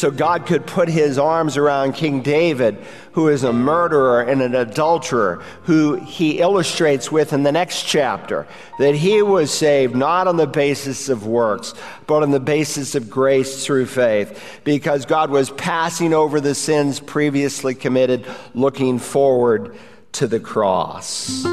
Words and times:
so 0.00 0.10
God 0.10 0.46
could 0.46 0.66
put 0.66 0.88
his 0.88 1.18
arms 1.18 1.58
around 1.58 1.92
King 1.92 2.22
David, 2.22 2.78
who 3.12 3.28
is 3.28 3.44
a 3.44 3.52
murderer 3.52 4.22
and 4.22 4.40
an 4.40 4.54
adulterer, 4.54 5.42
who 5.64 5.96
he 5.96 6.38
illustrates 6.38 7.12
with 7.12 7.34
in 7.34 7.42
the 7.42 7.52
next 7.52 7.82
chapter 7.82 8.46
that 8.78 8.94
he 8.94 9.20
was 9.20 9.50
saved 9.50 9.94
not 9.94 10.26
on 10.26 10.38
the 10.38 10.46
basis 10.46 11.10
of 11.10 11.26
works, 11.26 11.74
but 12.06 12.22
on 12.22 12.30
the 12.30 12.40
basis 12.40 12.94
of 12.94 13.10
grace 13.10 13.66
through 13.66 13.84
faith, 13.84 14.60
because 14.64 15.04
God 15.04 15.28
was 15.28 15.50
passing 15.50 16.14
over 16.14 16.40
the 16.40 16.54
sins 16.54 16.98
previously 16.98 17.74
committed, 17.74 18.26
looking 18.54 18.98
forward 18.98 19.76
to 20.12 20.26
the 20.26 20.40
cross. 20.40 21.44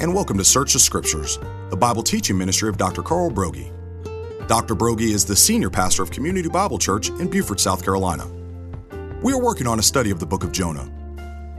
And 0.00 0.14
welcome 0.14 0.38
to 0.38 0.44
Search 0.44 0.72
the 0.72 0.78
Scriptures, 0.78 1.38
the 1.68 1.76
Bible 1.76 2.02
teaching 2.02 2.38
ministry 2.38 2.70
of 2.70 2.78
Dr. 2.78 3.02
Carl 3.02 3.30
Broggi. 3.30 3.70
Dr. 4.48 4.74
Broggi 4.74 5.12
is 5.12 5.26
the 5.26 5.36
senior 5.36 5.68
pastor 5.68 6.02
of 6.02 6.10
Community 6.10 6.48
Bible 6.48 6.78
Church 6.78 7.10
in 7.10 7.28
Beaufort, 7.28 7.60
South 7.60 7.84
Carolina. 7.84 8.26
We 9.22 9.34
are 9.34 9.42
working 9.42 9.66
on 9.66 9.78
a 9.78 9.82
study 9.82 10.10
of 10.10 10.18
the 10.18 10.24
book 10.24 10.42
of 10.42 10.52
Jonah. 10.52 10.90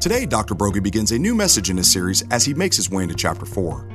Today, 0.02 0.26
Dr. 0.26 0.56
Broggi 0.56 0.82
begins 0.82 1.12
a 1.12 1.20
new 1.20 1.36
message 1.36 1.70
in 1.70 1.78
his 1.78 1.92
series 1.92 2.24
as 2.32 2.44
he 2.44 2.56
makes 2.56 2.76
his 2.76 2.90
way 2.90 3.04
into 3.04 3.14
chapter 3.14 3.46
4. 3.46 3.88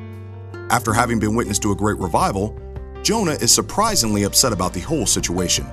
After 0.71 0.93
having 0.93 1.19
been 1.19 1.35
witness 1.35 1.59
to 1.59 1.73
a 1.73 1.77
great 1.77 1.99
revival, 1.99 2.57
Jonah 3.03 3.33
is 3.33 3.53
surprisingly 3.53 4.23
upset 4.23 4.53
about 4.53 4.73
the 4.73 4.81
whole 4.81 5.07
situation. 5.07 5.67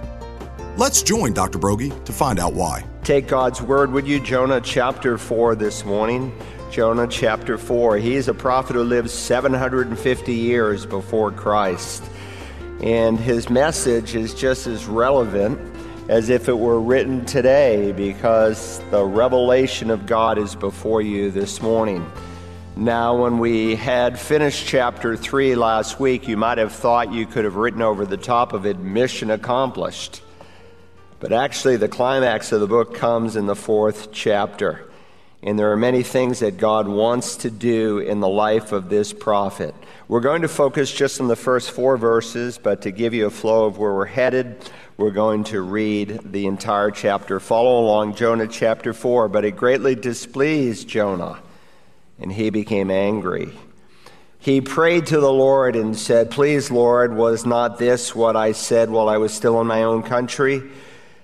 Let's 0.78 1.03
join 1.03 1.34
Dr. 1.34 1.59
Broggi 1.59 2.03
to 2.05 2.12
find 2.12 2.40
out 2.40 2.55
why. 2.55 2.84
Take 3.03 3.28
God's 3.28 3.62
word 3.62 3.92
with 3.92 4.08
you, 4.08 4.20
Jonah 4.20 4.62
chapter 4.62 5.20
4 5.20 5.53
this 5.53 5.86
morning. 5.86 6.36
Jonah 6.73 7.05
chapter 7.05 7.59
4. 7.59 7.98
He 7.98 8.16
is 8.16 8.27
a 8.27 8.34
prophet 8.34 8.73
who 8.76 8.81
lived 8.81 9.12
750 9.12 10.34
years 10.34 10.88
before 10.88 11.31
Christ. 11.31 12.04
And 12.81 13.20
his 13.20 13.47
message 13.47 14.16
is 14.16 14.34
just 14.34 14.66
as 14.66 14.88
relevant 14.88 15.59
as 16.09 16.30
if 16.30 16.50
it 16.50 16.58
were 16.58 16.81
written 16.81 17.25
today 17.25 17.92
because 17.92 18.80
the 18.89 19.06
revelation 19.06 19.92
of 19.92 20.08
God 20.08 20.39
is 20.39 20.56
before 20.56 21.03
you 21.03 21.30
this 21.30 21.62
morning. 21.62 22.12
Now, 22.75 23.22
when 23.22 23.38
we 23.38 23.75
had 23.75 24.19
finished 24.19 24.66
chapter 24.66 25.16
3 25.16 25.53
last 25.53 26.00
week, 26.00 26.28
you 26.28 26.38
might 26.38 26.58
have 26.58 26.73
thought 26.73 27.14
you 27.14 27.28
could 27.28 27.44
have 27.44 27.56
written 27.56 27.84
over 27.84 28.03
the 28.03 28.17
top 28.17 28.52
of 28.52 28.66
it, 28.66 28.80
Mission 28.80 29.30
Accomplished. 29.30 30.23
But 31.19 31.34
actually, 31.34 31.78
the 31.78 31.88
climax 31.88 32.52
of 32.52 32.62
the 32.62 32.67
book 32.67 32.95
comes 32.95 33.36
in 33.36 33.45
the 33.45 33.56
fourth 33.56 34.12
chapter. 34.12 34.90
And 35.45 35.59
there 35.59 35.73
are 35.73 35.77
many 35.77 36.03
things 36.03 36.39
that 36.39 36.58
God 36.58 36.88
wants 36.88 37.36
to 37.38 37.52
do 37.52 37.99
in 37.99 38.22
the 38.22 38.30
life 38.30 38.72
of 38.72 38.88
this 38.88 39.11
prophet. 39.11 39.75
We're 40.08 40.22
going 40.22 40.44
to 40.44 40.47
focus 40.47 40.89
just 40.89 41.19
on 41.19 41.27
the 41.27 41.35
first 41.35 41.72
four 41.72 41.97
verses, 41.97 42.58
but 42.58 42.83
to 42.83 42.91
give 42.91 43.13
you 43.13 43.25
a 43.25 43.30
flow 43.30 43.66
of 43.66 43.77
where 43.77 43.94
we're 43.94 44.05
headed, 44.05 44.69
we're 44.95 45.11
going 45.11 45.44
to 45.45 45.61
read 45.61 46.31
the 46.31 46.45
entire 46.45 46.91
chapter. 46.91 47.41
Follow 47.41 47.81
along, 47.81 48.16
Jonah 48.16 48.47
chapter 48.47 48.94
4. 48.94 49.27
But 49.27 49.44
it 49.44 49.58
greatly 49.58 49.95
displeased 49.95 50.88
Jonah, 50.88 51.41
and 52.19 52.31
he 52.31 52.50
became 52.50 52.89
angry. 52.89 53.50
He 54.39 54.61
prayed 54.61 55.07
to 55.07 55.19
the 55.19 55.31
Lord 55.31 55.75
and 55.75 55.97
said, 55.97 56.31
Please, 56.31 56.72
Lord, 56.72 57.16
was 57.16 57.45
not 57.45 57.80
this 57.80 58.16
what 58.16 58.38
I 58.38 58.53
said 58.53 58.89
while 58.89 59.09
I 59.09 59.17
was 59.17 59.33
still 59.33 59.59
in 59.59 59.67
my 59.67 59.83
own 59.83 60.03
country? 60.03 60.63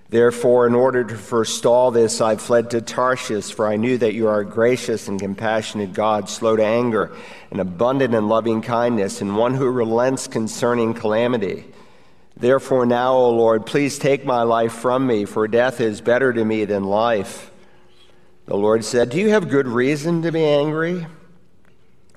Therefore, 0.10 0.66
in 0.66 0.74
order 0.74 1.04
to 1.04 1.16
forestall 1.16 1.92
this, 1.92 2.20
I 2.20 2.36
fled 2.36 2.72
to 2.72 2.82
Tarshish, 2.82 3.52
for 3.52 3.68
I 3.68 3.76
knew 3.76 3.96
that 4.00 4.16
you 4.16 4.28
are 4.28 4.40
a 4.40 4.46
gracious 4.46 5.08
and 5.08 5.20
compassionate 5.20 5.94
God, 5.94 6.30
slow 6.30 6.56
to 6.56 6.66
anger, 6.66 7.16
and 7.52 7.62
abundant 7.62 8.16
in 8.16 8.28
loving 8.28 8.64
kindness, 8.64 9.22
and 9.22 9.38
one 9.38 9.54
who 9.54 9.70
relents 9.70 10.28
concerning 10.28 10.96
calamity. 10.96 11.66
Therefore, 12.36 12.88
now, 12.88 13.14
O 13.14 13.30
Lord, 13.30 13.68
please 13.68 14.00
take 14.00 14.26
my 14.26 14.42
life 14.42 14.74
from 14.74 15.06
me, 15.06 15.26
for 15.26 15.48
death 15.48 15.80
is 15.80 16.02
better 16.02 16.34
to 16.34 16.44
me 16.44 16.66
than 16.66 16.86
life. 16.86 17.52
The 18.46 18.58
Lord 18.58 18.84
said, 18.84 19.12
Do 19.12 19.20
you 19.20 19.30
have 19.30 19.48
good 19.48 19.68
reason 19.68 20.24
to 20.24 20.32
be 20.32 20.44
angry? 20.44 21.06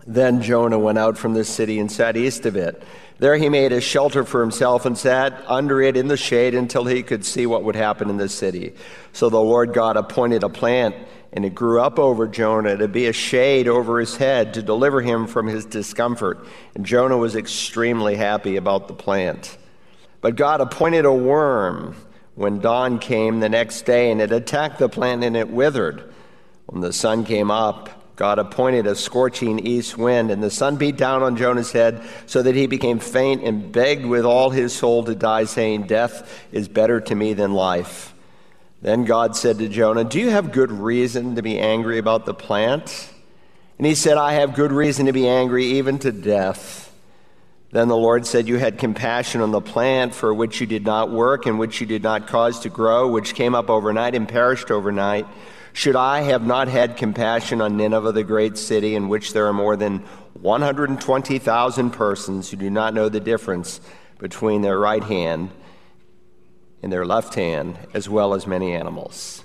Then 0.06 0.40
Jonah 0.40 0.78
went 0.78 0.96
out 0.96 1.18
from 1.18 1.34
the 1.34 1.44
city 1.44 1.78
and 1.78 1.92
sat 1.92 2.16
east 2.16 2.46
of 2.46 2.56
it. 2.56 2.82
There 3.22 3.36
he 3.36 3.48
made 3.48 3.70
a 3.70 3.80
shelter 3.80 4.24
for 4.24 4.40
himself 4.40 4.84
and 4.84 4.98
sat 4.98 5.44
under 5.46 5.80
it 5.80 5.96
in 5.96 6.08
the 6.08 6.16
shade 6.16 6.56
until 6.56 6.86
he 6.86 7.04
could 7.04 7.24
see 7.24 7.46
what 7.46 7.62
would 7.62 7.76
happen 7.76 8.10
in 8.10 8.16
the 8.16 8.28
city. 8.28 8.74
So 9.12 9.30
the 9.30 9.40
Lord 9.40 9.72
God 9.72 9.96
appointed 9.96 10.42
a 10.42 10.48
plant, 10.48 10.96
and 11.32 11.44
it 11.44 11.54
grew 11.54 11.80
up 11.80 12.00
over 12.00 12.26
Jonah 12.26 12.76
to 12.76 12.88
be 12.88 13.06
a 13.06 13.12
shade 13.12 13.68
over 13.68 14.00
his 14.00 14.16
head 14.16 14.54
to 14.54 14.62
deliver 14.62 15.00
him 15.00 15.28
from 15.28 15.46
his 15.46 15.64
discomfort. 15.64 16.44
And 16.74 16.84
Jonah 16.84 17.16
was 17.16 17.36
extremely 17.36 18.16
happy 18.16 18.56
about 18.56 18.88
the 18.88 18.94
plant. 18.94 19.56
But 20.20 20.34
God 20.34 20.60
appointed 20.60 21.04
a 21.04 21.12
worm 21.12 21.94
when 22.34 22.58
dawn 22.58 22.98
came 22.98 23.38
the 23.38 23.48
next 23.48 23.82
day, 23.82 24.10
and 24.10 24.20
it 24.20 24.32
attacked 24.32 24.80
the 24.80 24.88
plant 24.88 25.22
and 25.22 25.36
it 25.36 25.48
withered. 25.48 26.12
When 26.66 26.80
the 26.80 26.92
sun 26.92 27.24
came 27.24 27.52
up, 27.52 28.01
God 28.16 28.38
appointed 28.38 28.86
a 28.86 28.94
scorching 28.94 29.58
east 29.58 29.96
wind, 29.96 30.30
and 30.30 30.42
the 30.42 30.50
sun 30.50 30.76
beat 30.76 30.96
down 30.96 31.22
on 31.22 31.36
Jonah's 31.36 31.72
head 31.72 32.02
so 32.26 32.42
that 32.42 32.54
he 32.54 32.66
became 32.66 32.98
faint 32.98 33.42
and 33.42 33.72
begged 33.72 34.04
with 34.04 34.24
all 34.24 34.50
his 34.50 34.72
soul 34.72 35.02
to 35.04 35.14
die, 35.14 35.44
saying, 35.44 35.86
Death 35.86 36.46
is 36.52 36.68
better 36.68 37.00
to 37.00 37.14
me 37.14 37.32
than 37.32 37.52
life. 37.54 38.14
Then 38.82 39.04
God 39.04 39.36
said 39.36 39.58
to 39.58 39.68
Jonah, 39.68 40.04
Do 40.04 40.20
you 40.20 40.30
have 40.30 40.52
good 40.52 40.70
reason 40.70 41.36
to 41.36 41.42
be 41.42 41.58
angry 41.58 41.98
about 41.98 42.26
the 42.26 42.34
plant? 42.34 43.10
And 43.78 43.86
he 43.86 43.94
said, 43.94 44.18
I 44.18 44.34
have 44.34 44.54
good 44.54 44.72
reason 44.72 45.06
to 45.06 45.12
be 45.12 45.26
angry, 45.26 45.64
even 45.64 45.98
to 46.00 46.12
death. 46.12 46.92
Then 47.70 47.88
the 47.88 47.96
Lord 47.96 48.26
said, 48.26 48.46
You 48.46 48.58
had 48.58 48.78
compassion 48.78 49.40
on 49.40 49.50
the 49.50 49.60
plant 49.60 50.14
for 50.14 50.34
which 50.34 50.60
you 50.60 50.66
did 50.66 50.84
not 50.84 51.10
work 51.10 51.46
and 51.46 51.58
which 51.58 51.80
you 51.80 51.86
did 51.86 52.02
not 52.02 52.28
cause 52.28 52.60
to 52.60 52.68
grow, 52.68 53.08
which 53.08 53.34
came 53.34 53.54
up 53.54 53.70
overnight 53.70 54.14
and 54.14 54.28
perished 54.28 54.70
overnight. 54.70 55.26
Should 55.74 55.96
I 55.96 56.20
have 56.22 56.46
not 56.46 56.68
had 56.68 56.96
compassion 56.96 57.60
on 57.60 57.76
Nineveh, 57.76 58.12
the 58.12 58.24
great 58.24 58.58
city, 58.58 58.94
in 58.94 59.08
which 59.08 59.32
there 59.32 59.46
are 59.46 59.52
more 59.54 59.76
than 59.76 60.00
120,000 60.40 61.90
persons 61.90 62.50
who 62.50 62.56
do 62.56 62.68
not 62.68 62.94
know 62.94 63.08
the 63.08 63.20
difference 63.20 63.80
between 64.18 64.62
their 64.62 64.78
right 64.78 65.02
hand 65.02 65.50
and 66.82 66.92
their 66.92 67.06
left 67.06 67.34
hand, 67.34 67.78
as 67.94 68.08
well 68.08 68.34
as 68.34 68.46
many 68.46 68.74
animals? 68.74 69.44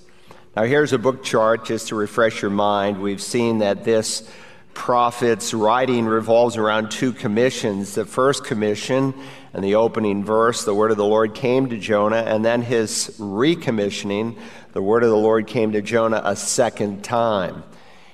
Now, 0.55 0.63
here's 0.63 0.91
a 0.91 0.97
book 0.97 1.23
chart 1.23 1.65
just 1.65 1.89
to 1.89 1.95
refresh 1.95 2.41
your 2.41 2.51
mind. 2.51 2.99
We've 2.99 3.21
seen 3.21 3.59
that 3.59 3.83
this 3.83 4.27
prophet's 4.73 5.53
writing 5.53 6.05
revolves 6.05 6.57
around 6.57 6.91
two 6.91 7.13
commissions. 7.13 7.95
The 7.95 8.05
first 8.05 8.43
commission 8.43 9.13
and 9.53 9.63
the 9.63 9.75
opening 9.75 10.23
verse, 10.23 10.63
the 10.63 10.73
word 10.73 10.91
of 10.91 10.97
the 10.97 11.05
Lord 11.05 11.33
came 11.33 11.69
to 11.69 11.77
Jonah, 11.77 12.17
and 12.17 12.43
then 12.43 12.61
his 12.61 13.15
recommissioning, 13.17 14.37
the 14.73 14.81
word 14.81 15.03
of 15.03 15.09
the 15.09 15.17
Lord 15.17 15.47
came 15.47 15.71
to 15.71 15.81
Jonah 15.81 16.21
a 16.23 16.35
second 16.35 17.03
time. 17.03 17.63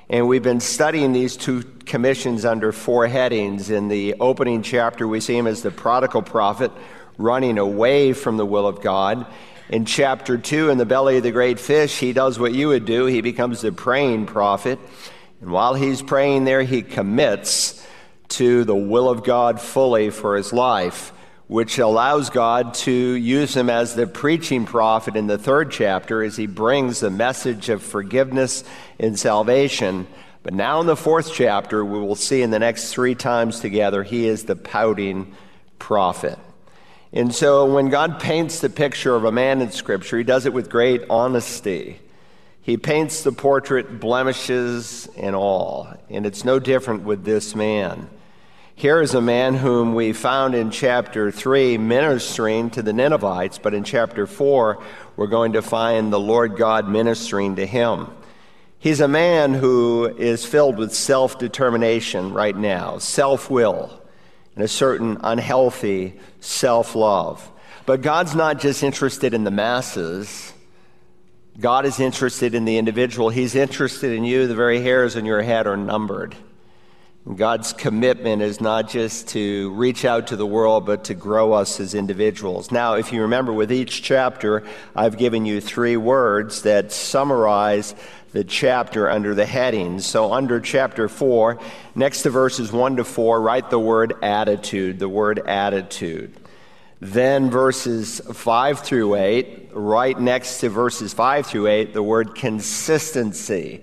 And 0.10 0.28
we've 0.28 0.44
been 0.44 0.60
studying 0.60 1.12
these 1.12 1.36
two 1.36 1.64
commissions 1.86 2.46
under 2.46 2.72
four 2.72 3.08
headings. 3.08 3.70
In 3.70 3.88
the 3.88 4.16
opening 4.20 4.62
chapter, 4.62 5.08
we 5.08 5.20
see 5.20 5.36
him 5.36 5.48
as 5.48 5.64
the 5.64 5.72
prodigal 5.72 6.22
prophet 6.22 6.72
running 7.18 7.58
away 7.58 8.14
from 8.14 8.38
the 8.38 8.46
will 8.46 8.68
of 8.68 8.82
God. 8.82 9.26
In 9.70 9.86
chapter 9.86 10.38
2, 10.38 10.70
in 10.70 10.78
the 10.78 10.86
belly 10.86 11.18
of 11.18 11.24
the 11.24 11.32
great 11.32 11.60
fish, 11.60 11.98
he 11.98 12.14
does 12.14 12.38
what 12.38 12.54
you 12.54 12.68
would 12.68 12.86
do. 12.86 13.06
He 13.06 13.22
becomes 13.22 13.62
the 13.62 13.72
praying 13.72 14.28
prophet. 14.28 14.78
And 15.42 15.52
while 15.52 15.74
he's 15.74 16.02
praying 16.02 16.44
there, 16.44 16.64
he 16.64 16.84
commits 16.84 17.86
to 18.30 18.64
the 18.66 18.76
will 18.76 19.10
of 19.10 19.24
God 19.24 19.60
fully 19.60 20.10
for 20.10 20.36
his 20.36 20.54
life 20.54 21.12
which 21.54 21.78
allows 21.78 22.32
God 22.32 22.74
to 22.74 22.92
use 22.92 23.56
him 23.56 23.70
as 23.70 23.94
the 23.94 24.08
preaching 24.08 24.66
prophet 24.66 25.16
in 25.16 25.28
the 25.28 25.38
third 25.38 25.70
chapter 25.70 26.24
as 26.24 26.36
he 26.36 26.48
brings 26.48 27.00
the 27.00 27.12
message 27.12 27.70
of 27.70 27.84
forgiveness 27.84 28.64
and 29.00 29.20
salvation. 29.20 30.08
But 30.42 30.56
now 30.56 30.82
in 30.82 30.88
the 30.88 30.96
fourth 30.96 31.32
chapter, 31.32 31.86
we 31.86 32.00
will 32.00 32.16
see 32.16 32.42
in 32.42 32.50
the 32.50 32.58
next 32.58 32.92
three 32.92 33.14
times 33.14 33.60
together, 33.60 34.02
he 34.02 34.26
is 34.26 34.46
the 34.46 34.56
pouting 34.56 35.36
prophet. 35.78 36.40
And 37.12 37.32
so 37.32 37.72
when 37.72 37.90
God 37.90 38.20
paints 38.20 38.60
the 38.60 38.72
picture 38.72 39.14
of 39.14 39.24
a 39.24 39.32
man 39.32 39.62
in 39.62 39.70
Scripture, 39.70 40.18
he 40.18 40.24
does 40.24 40.48
it 40.48 40.54
with 40.54 40.72
great 40.72 41.04
honesty. 41.08 42.00
He 42.64 42.78
paints 42.78 43.22
the 43.22 43.32
portrait, 43.32 44.00
blemishes 44.00 45.08
and 45.16 45.36
all. 45.36 45.94
And 46.10 46.26
it's 46.26 46.44
no 46.44 46.58
different 46.58 47.04
with 47.04 47.24
this 47.24 47.54
man. 47.54 48.10
Here 48.76 49.02
is 49.02 49.14
a 49.14 49.22
man 49.22 49.54
whom 49.54 49.94
we 49.94 50.14
found 50.14 50.56
in 50.56 50.72
chapter 50.72 51.32
3 51.32 51.78
ministering 51.78 52.72
to 52.72 52.82
the 52.82 52.92
Ninevites, 52.92 53.60
but 53.60 53.74
in 53.74 53.84
chapter 53.84 54.26
4, 54.26 54.84
we're 55.16 55.28
going 55.28 55.54
to 55.54 55.62
find 55.62 56.12
the 56.12 56.20
Lord 56.20 56.58
God 56.58 56.90
ministering 56.90 57.56
to 57.58 57.66
him. 57.68 58.08
He's 58.80 59.00
a 59.00 59.08
man 59.08 59.54
who 59.54 60.06
is 60.18 60.44
filled 60.44 60.78
with 60.78 60.94
self 60.94 61.38
determination 61.38 62.34
right 62.34 62.56
now, 62.56 62.98
self 62.98 63.50
will, 63.50 64.02
and 64.56 64.64
a 64.64 64.68
certain 64.68 65.18
unhealthy 65.22 66.20
self 66.40 66.96
love. 66.96 67.50
But 67.86 68.02
God's 68.02 68.34
not 68.34 68.60
just 68.60 68.84
interested 68.84 69.36
in 69.36 69.44
the 69.44 69.52
masses. 69.52 70.52
God 71.60 71.86
is 71.86 72.00
interested 72.00 72.56
in 72.56 72.66
the 72.66 72.78
individual. 72.78 73.30
He's 73.30 73.54
interested 73.54 74.12
in 74.12 74.24
you. 74.26 74.48
The 74.48 74.56
very 74.56 74.82
hairs 74.82 75.16
on 75.16 75.26
your 75.26 75.44
head 75.44 75.68
are 75.68 75.78
numbered. 75.78 76.36
God's 77.24 77.72
commitment 77.72 78.42
is 78.42 78.60
not 78.60 78.90
just 78.90 79.30
to 79.30 79.72
reach 79.72 80.04
out 80.04 80.28
to 80.28 80.36
the 80.36 80.46
world, 80.46 80.86
but 80.86 81.06
to 81.06 81.14
grow 81.14 81.54
us 81.54 81.80
as 81.80 81.96
individuals. 81.96 82.70
Now, 82.70 82.96
if 82.96 83.14
you 83.14 83.22
remember, 83.22 83.54
with 83.54 83.72
each 83.72 84.04
chapter, 84.04 84.64
I've 84.94 85.18
given 85.18 85.46
you 85.46 85.62
three 85.62 85.96
words 85.96 86.64
that 86.64 86.92
summarize 86.92 87.96
the 88.34 88.44
chapter 88.44 89.10
under 89.10 89.34
the 89.34 89.46
headings. 89.46 90.06
So, 90.06 90.34
under 90.34 90.60
chapter 90.60 91.08
4, 91.08 91.60
next 91.96 92.24
to 92.24 92.30
verses 92.30 92.74
1 92.74 92.98
to 92.98 93.06
4, 93.06 93.42
write 93.42 93.70
the 93.70 93.80
word 93.80 94.16
attitude, 94.22 95.00
the 95.00 95.08
word 95.08 95.40
attitude. 95.40 96.36
Then, 97.00 97.50
verses 97.50 98.20
5 98.20 98.80
through 98.80 99.16
8, 99.16 99.70
right 99.72 100.20
next 100.20 100.60
to 100.60 100.70
verses 100.70 101.14
5 101.14 101.48
through 101.48 101.68
8, 101.68 101.94
the 101.94 102.04
word 102.04 102.36
consistency, 102.36 103.82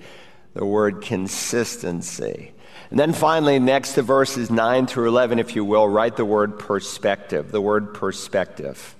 the 0.52 0.66
word 0.66 1.00
consistency. 1.00 2.52
And 2.90 2.98
then 2.98 3.12
finally, 3.12 3.60
next 3.60 3.92
to 3.94 4.02
verses 4.02 4.50
9 4.50 4.88
through 4.88 5.08
11, 5.08 5.38
if 5.38 5.54
you 5.54 5.64
will, 5.64 5.88
write 5.88 6.16
the 6.16 6.24
word 6.24 6.58
perspective, 6.58 7.52
the 7.52 7.60
word 7.60 7.94
perspective. 7.94 8.96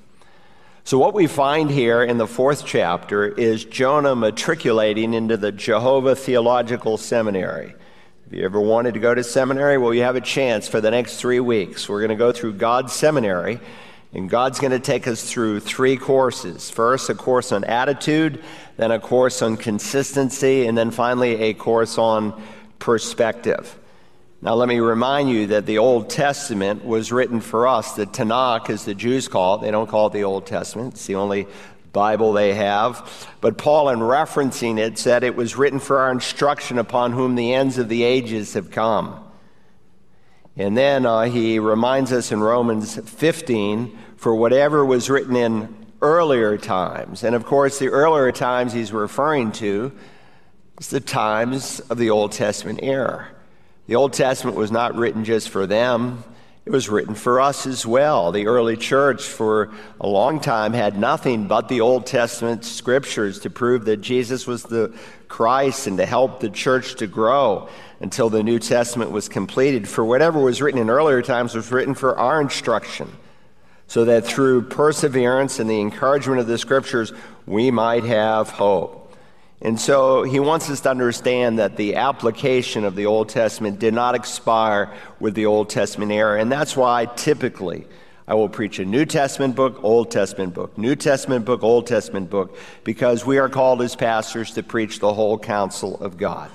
So, 0.85 0.97
what 0.97 1.13
we 1.13 1.27
find 1.27 1.71
here 1.71 2.03
in 2.03 2.17
the 2.17 2.27
fourth 2.27 2.65
chapter 2.65 3.27
is 3.27 3.65
Jonah 3.65 4.15
matriculating 4.15 5.13
into 5.13 5.37
the 5.37 5.53
Jehovah 5.53 6.15
Theological 6.15 6.99
Seminary. 6.99 7.75
If 8.27 8.33
you 8.37 8.45
ever 8.45 8.61
wanted 8.61 8.95
to 8.95 9.01
go 9.01 9.13
to 9.13 9.25
seminary, 9.25 9.77
well, 9.77 9.93
you 9.93 10.03
have 10.03 10.15
a 10.15 10.21
chance 10.21 10.69
for 10.69 10.81
the 10.81 10.93
next 10.93 11.17
three 11.17 11.41
weeks. 11.41 11.89
We're 11.89 11.99
going 11.99 12.11
to 12.11 12.15
go 12.15 12.31
through 12.31 12.55
God's 12.55 12.93
seminary, 12.93 13.59
and 14.15 14.31
God's 14.31 14.61
going 14.61 14.71
to 14.71 14.79
take 14.79 15.09
us 15.09 15.29
through 15.29 15.61
three 15.61 15.97
courses. 15.97 16.71
First, 16.71 17.11
a 17.11 17.15
course 17.17 17.51
on 17.51 17.65
attitude, 17.65 18.43
then 18.77 18.93
a 18.93 19.01
course 19.01 19.43
on 19.43 19.57
consistency, 19.57 20.67
and 20.67 20.79
then 20.79 20.93
finally, 20.93 21.43
a 21.43 21.55
course 21.55 21.99
on 21.99 22.41
perspective. 22.79 23.77
Now, 24.43 24.55
let 24.55 24.69
me 24.69 24.81
remind 24.81 25.29
you 25.29 25.49
that 25.49 25.67
the 25.67 25.77
Old 25.79 26.09
Testament 26.09 26.83
was 26.83 27.13
written 27.13 27.43
for 27.43 27.69
us. 27.69 27.93
The 27.93 28.07
Tanakh, 28.07 28.71
as 28.71 28.87
the 28.87 28.95
Jews 28.95 29.29
call 29.29 29.57
it, 29.57 29.61
they 29.61 29.71
don't 29.71 29.87
call 29.87 30.07
it 30.07 30.15
the 30.15 30.25
Old 30.25 30.47
Testament, 30.47 30.95
it's 30.95 31.05
the 31.05 31.17
only 31.17 31.47
Bible 31.93 32.33
they 32.33 32.55
have. 32.55 33.29
But 33.43 33.59
Paul, 33.59 33.91
in 33.91 33.99
referencing 33.99 34.79
it, 34.79 34.97
said 34.97 35.25
it 35.25 35.37
was 35.37 35.57
written 35.57 35.79
for 35.79 35.99
our 35.99 36.11
instruction 36.11 36.79
upon 36.79 37.13
whom 37.13 37.35
the 37.35 37.53
ends 37.53 37.77
of 37.77 37.91
the 37.91 38.03
ages 38.03 38.55
have 38.55 38.71
come. 38.71 39.23
And 40.57 40.75
then 40.75 41.05
uh, 41.05 41.23
he 41.25 41.59
reminds 41.59 42.11
us 42.11 42.33
in 42.33 42.41
Romans 42.41 42.97
15 42.97 43.99
for 44.17 44.35
whatever 44.35 44.87
was 44.87 45.11
written 45.11 45.37
in 45.37 45.75
earlier 46.01 46.57
times. 46.57 47.25
And 47.25 47.35
of 47.35 47.45
course, 47.45 47.79
the 47.79 47.89
earlier 47.89 48.33
times 48.33 48.73
he's 48.73 48.93
referring 48.93 49.53
to 49.53 49.93
is 50.79 50.89
the 50.89 51.01
times 51.01 51.81
of 51.81 51.99
the 51.99 52.09
Old 52.09 52.33
Testament 52.33 52.81
era. 52.83 53.29
The 53.87 53.97
Old 53.97 54.13
Testament 54.13 54.57
was 54.57 54.71
not 54.71 54.95
written 54.95 55.25
just 55.25 55.49
for 55.49 55.67
them, 55.67 56.23
it 56.67 56.71
was 56.71 56.89
written 56.89 57.15
for 57.15 57.41
us 57.41 57.67
as 57.67 57.87
well. 57.87 58.33
The 58.33 58.47
early 58.47 58.77
church, 58.77 59.23
for 59.23 59.71
a 60.01 60.07
long 60.07 60.41
time, 60.41 60.73
had 60.73 60.99
nothing 60.99 61.49
but 61.49 61.69
the 61.69 61.81
Old 61.81 62.07
Testament 62.07 62.65
scriptures 62.65 63.41
to 63.41 63.51
prove 63.51 63.87
that 63.87 63.97
Jesus 63.97 64.47
was 64.47 64.63
the 64.63 64.95
Christ 65.27 65.87
and 65.87 65.97
to 65.97 66.07
help 66.07 66.41
the 66.41 66.51
church 66.51 66.97
to 66.97 67.07
grow 67.07 67.69
until 68.01 68.29
the 68.29 68.43
New 68.43 68.59
Testament 68.59 69.11
was 69.11 69.29
completed. 69.29 69.89
For 69.89 70.05
whatever 70.05 70.39
was 70.39 70.61
written 70.61 70.81
in 70.81 70.91
earlier 70.91 71.23
times 71.23 71.55
was 71.55 71.73
written 71.73 71.95
for 71.95 72.17
our 72.19 72.41
instruction, 72.41 73.11
so 73.87 74.05
that 74.05 74.27
through 74.27 74.63
perseverance 74.69 75.59
and 75.59 75.69
the 75.69 75.81
encouragement 75.81 76.41
of 76.41 76.47
the 76.47 76.59
scriptures, 76.59 77.13
we 77.47 77.71
might 77.71 78.05
have 78.05 78.51
hope. 78.51 79.00
And 79.63 79.79
so 79.79 80.23
he 80.23 80.41
wants 80.41 80.71
us 80.71 80.81
to 80.81 80.91
understand 80.91 81.59
that 81.59 81.77
the 81.77 81.97
application 81.97 82.85
of 82.85 82.97
the 82.97 83.07
Old 83.07 83.29
Testament 83.29 83.79
did 83.79 83.93
not 83.93 84.15
expire 84.15 84.93
with 85.19 85.35
the 85.35 85.47
Old 85.47 85.69
Testament 85.69 86.13
era. 86.13 86.41
And 86.41 86.51
that's 86.51 86.77
why 86.77 87.05
typically 87.05 87.87
I 88.27 88.35
will 88.35 88.49
preach 88.49 88.79
a 88.79 88.87
New 88.87 89.05
Testament 89.05 89.57
book, 89.57 89.83
Old 89.83 90.11
Testament 90.11 90.55
book, 90.55 90.79
New 90.79 90.97
Testament 90.97 91.45
book, 91.45 91.63
Old 91.63 91.87
Testament 91.87 92.31
book, 92.31 92.57
because 92.85 93.27
we 93.27 93.39
are 93.39 93.49
called 93.49 93.83
as 93.83 93.97
pastors 93.97 94.53
to 94.53 94.63
preach 94.63 94.99
the 94.99 95.13
whole 95.13 95.39
counsel 95.39 96.01
of 96.01 96.17
God. 96.17 96.51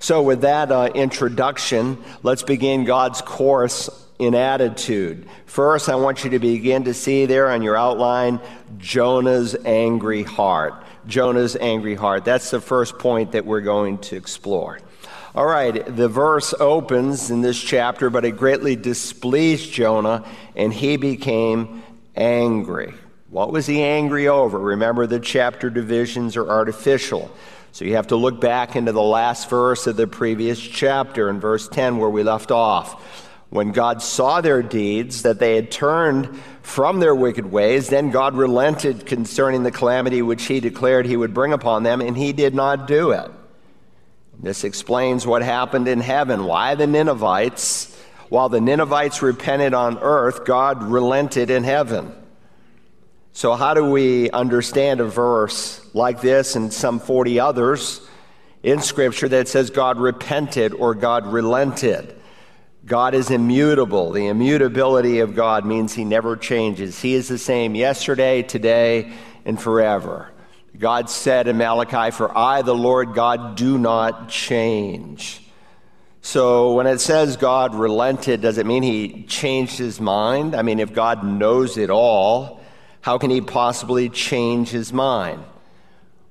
So, 0.00 0.22
with 0.22 0.40
that 0.40 0.72
uh, 0.72 0.90
introduction, 0.94 2.02
let's 2.22 2.42
begin 2.42 2.84
God's 2.84 3.20
course 3.20 3.90
in 4.18 4.34
attitude. 4.34 5.28
First, 5.46 5.88
I 5.88 5.96
want 5.96 6.24
you 6.24 6.30
to 6.30 6.38
begin 6.38 6.84
to 6.84 6.94
see 6.94 7.26
there 7.26 7.50
on 7.50 7.62
your 7.62 7.76
outline 7.76 8.40
Jonah's 8.78 9.54
angry 9.64 10.22
heart. 10.22 10.82
Jonah's 11.08 11.56
angry 11.56 11.96
heart. 11.96 12.24
That's 12.24 12.50
the 12.50 12.60
first 12.60 12.98
point 12.98 13.32
that 13.32 13.44
we're 13.44 13.62
going 13.62 13.98
to 13.98 14.16
explore. 14.16 14.78
All 15.34 15.46
right, 15.46 15.84
the 15.96 16.08
verse 16.08 16.54
opens 16.58 17.30
in 17.30 17.40
this 17.40 17.60
chapter, 17.60 18.10
but 18.10 18.24
it 18.24 18.32
greatly 18.36 18.76
displeased 18.76 19.72
Jonah, 19.72 20.24
and 20.54 20.72
he 20.72 20.96
became 20.96 21.82
angry. 22.14 22.94
What 23.30 23.52
was 23.52 23.66
he 23.66 23.82
angry 23.82 24.28
over? 24.28 24.58
Remember, 24.58 25.06
the 25.06 25.20
chapter 25.20 25.70
divisions 25.70 26.36
are 26.36 26.48
artificial. 26.48 27.30
So 27.72 27.84
you 27.84 27.96
have 27.96 28.08
to 28.08 28.16
look 28.16 28.40
back 28.40 28.74
into 28.74 28.92
the 28.92 29.02
last 29.02 29.50
verse 29.50 29.86
of 29.86 29.96
the 29.96 30.06
previous 30.06 30.58
chapter, 30.58 31.28
in 31.28 31.38
verse 31.40 31.68
10, 31.68 31.98
where 31.98 32.10
we 32.10 32.22
left 32.22 32.50
off. 32.50 33.27
When 33.50 33.72
God 33.72 34.02
saw 34.02 34.40
their 34.40 34.62
deeds, 34.62 35.22
that 35.22 35.38
they 35.38 35.56
had 35.56 35.70
turned 35.70 36.38
from 36.62 37.00
their 37.00 37.14
wicked 37.14 37.50
ways, 37.50 37.88
then 37.88 38.10
God 38.10 38.34
relented 38.34 39.06
concerning 39.06 39.62
the 39.62 39.70
calamity 39.70 40.20
which 40.20 40.44
he 40.44 40.60
declared 40.60 41.06
he 41.06 41.16
would 41.16 41.32
bring 41.32 41.54
upon 41.54 41.82
them, 41.82 42.02
and 42.02 42.16
he 42.16 42.32
did 42.34 42.54
not 42.54 42.86
do 42.86 43.12
it. 43.12 43.30
This 44.40 44.64
explains 44.64 45.26
what 45.26 45.42
happened 45.42 45.88
in 45.88 46.00
heaven. 46.00 46.44
Why 46.44 46.74
the 46.74 46.86
Ninevites, 46.86 47.96
while 48.28 48.50
the 48.50 48.60
Ninevites 48.60 49.22
repented 49.22 49.72
on 49.72 49.98
earth, 49.98 50.44
God 50.44 50.82
relented 50.82 51.48
in 51.50 51.64
heaven. 51.64 52.12
So, 53.32 53.54
how 53.54 53.72
do 53.72 53.90
we 53.90 54.30
understand 54.30 55.00
a 55.00 55.04
verse 55.04 55.80
like 55.94 56.20
this 56.20 56.54
and 56.54 56.72
some 56.72 57.00
40 57.00 57.40
others 57.40 58.06
in 58.62 58.80
Scripture 58.80 59.28
that 59.28 59.48
says 59.48 59.70
God 59.70 59.98
repented 59.98 60.74
or 60.74 60.94
God 60.94 61.26
relented? 61.26 62.17
God 62.88 63.14
is 63.14 63.30
immutable. 63.30 64.12
The 64.12 64.28
immutability 64.28 65.20
of 65.20 65.34
God 65.34 65.66
means 65.66 65.92
he 65.92 66.04
never 66.04 66.36
changes. 66.36 67.00
He 67.00 67.14
is 67.14 67.28
the 67.28 67.36
same 67.36 67.74
yesterday, 67.74 68.42
today, 68.42 69.12
and 69.44 69.60
forever. 69.60 70.32
God 70.78 71.10
said 71.10 71.48
in 71.48 71.58
Malachi, 71.58 72.10
For 72.10 72.36
I, 72.36 72.62
the 72.62 72.74
Lord 72.74 73.12
God, 73.14 73.56
do 73.56 73.76
not 73.78 74.30
change. 74.30 75.42
So 76.22 76.72
when 76.72 76.86
it 76.86 76.98
says 77.00 77.36
God 77.36 77.74
relented, 77.74 78.40
does 78.40 78.56
it 78.56 78.66
mean 78.66 78.82
he 78.82 79.24
changed 79.24 79.76
his 79.76 80.00
mind? 80.00 80.54
I 80.54 80.62
mean, 80.62 80.80
if 80.80 80.92
God 80.94 81.24
knows 81.24 81.76
it 81.76 81.90
all, 81.90 82.60
how 83.02 83.18
can 83.18 83.30
he 83.30 83.42
possibly 83.42 84.08
change 84.08 84.70
his 84.70 84.92
mind? 84.94 85.44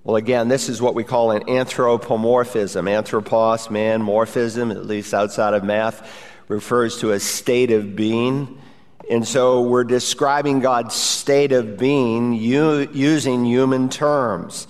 Well, 0.04 0.16
again, 0.16 0.48
this 0.48 0.70
is 0.70 0.82
what 0.82 0.96
we 0.96 1.04
call 1.04 1.32
an 1.32 1.50
anthropomorphism. 1.50 2.88
Anthropos, 2.88 3.70
man, 3.70 4.02
morphism, 4.02 4.72
at 4.72 4.86
least 4.86 5.14
outside 5.14 5.54
of 5.54 5.64
math 5.64 6.02
refers 6.48 7.00
to 7.00 7.12
a 7.12 7.20
state 7.20 7.72
of 7.72 7.96
being. 7.96 8.62
And 9.10 9.28
so 9.28 9.62
we're 9.62 9.84
describing 9.84 10.60
God's 10.60 10.96
state 10.96 11.52
of 11.52 11.78
being 11.78 12.34
using 12.34 13.46
human 13.46 13.90
terms. 13.90 14.68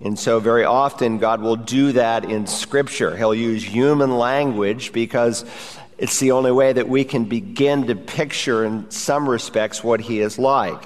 And 0.00 0.16
so, 0.16 0.38
very 0.38 0.64
often, 0.64 1.18
God 1.18 1.40
will 1.40 1.56
do 1.56 1.92
that 1.92 2.24
in 2.24 2.46
Scripture. 2.46 3.16
He'll 3.16 3.34
use 3.34 3.64
human 3.64 4.16
language 4.16 4.92
because 4.92 5.44
it's 5.98 6.20
the 6.20 6.30
only 6.30 6.52
way 6.52 6.72
that 6.72 6.88
we 6.88 7.02
can 7.02 7.24
begin 7.24 7.88
to 7.88 7.96
picture, 7.96 8.64
in 8.64 8.88
some 8.92 9.28
respects, 9.28 9.82
what 9.82 10.00
He 10.00 10.20
is 10.20 10.38
like. 10.38 10.80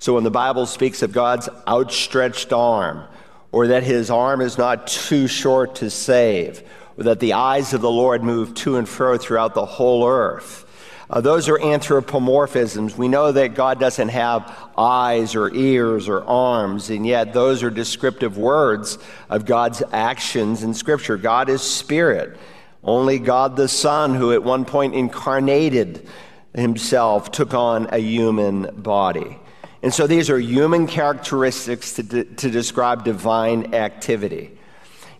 So, 0.00 0.14
when 0.14 0.24
the 0.24 0.32
Bible 0.32 0.66
speaks 0.66 1.02
of 1.02 1.12
God's 1.12 1.48
outstretched 1.68 2.52
arm, 2.52 3.04
or 3.52 3.68
that 3.68 3.84
His 3.84 4.10
arm 4.10 4.40
is 4.40 4.58
not 4.58 4.88
too 4.88 5.28
short 5.28 5.76
to 5.76 5.88
save, 5.88 6.64
that 6.96 7.20
the 7.20 7.34
eyes 7.34 7.72
of 7.74 7.80
the 7.80 7.90
Lord 7.90 8.22
move 8.22 8.54
to 8.54 8.76
and 8.76 8.88
fro 8.88 9.18
throughout 9.18 9.54
the 9.54 9.66
whole 9.66 10.06
earth. 10.06 10.64
Uh, 11.08 11.20
those 11.20 11.48
are 11.48 11.58
anthropomorphisms. 11.58 12.96
We 12.96 13.06
know 13.06 13.30
that 13.30 13.54
God 13.54 13.78
doesn't 13.78 14.08
have 14.08 14.52
eyes 14.76 15.36
or 15.36 15.54
ears 15.54 16.08
or 16.08 16.24
arms, 16.24 16.90
and 16.90 17.06
yet 17.06 17.32
those 17.32 17.62
are 17.62 17.70
descriptive 17.70 18.36
words 18.36 18.98
of 19.30 19.44
God's 19.44 19.82
actions 19.92 20.64
in 20.64 20.74
Scripture. 20.74 21.16
God 21.16 21.48
is 21.48 21.62
spirit. 21.62 22.36
Only 22.82 23.20
God 23.20 23.56
the 23.56 23.68
Son, 23.68 24.14
who 24.14 24.32
at 24.32 24.42
one 24.42 24.64
point 24.64 24.94
incarnated 24.94 26.08
himself, 26.54 27.30
took 27.30 27.54
on 27.54 27.88
a 27.92 27.98
human 27.98 28.74
body. 28.74 29.38
And 29.82 29.94
so 29.94 30.08
these 30.08 30.28
are 30.30 30.38
human 30.38 30.88
characteristics 30.88 31.92
to, 31.94 32.02
de- 32.02 32.24
to 32.24 32.50
describe 32.50 33.04
divine 33.04 33.74
activity. 33.74 34.55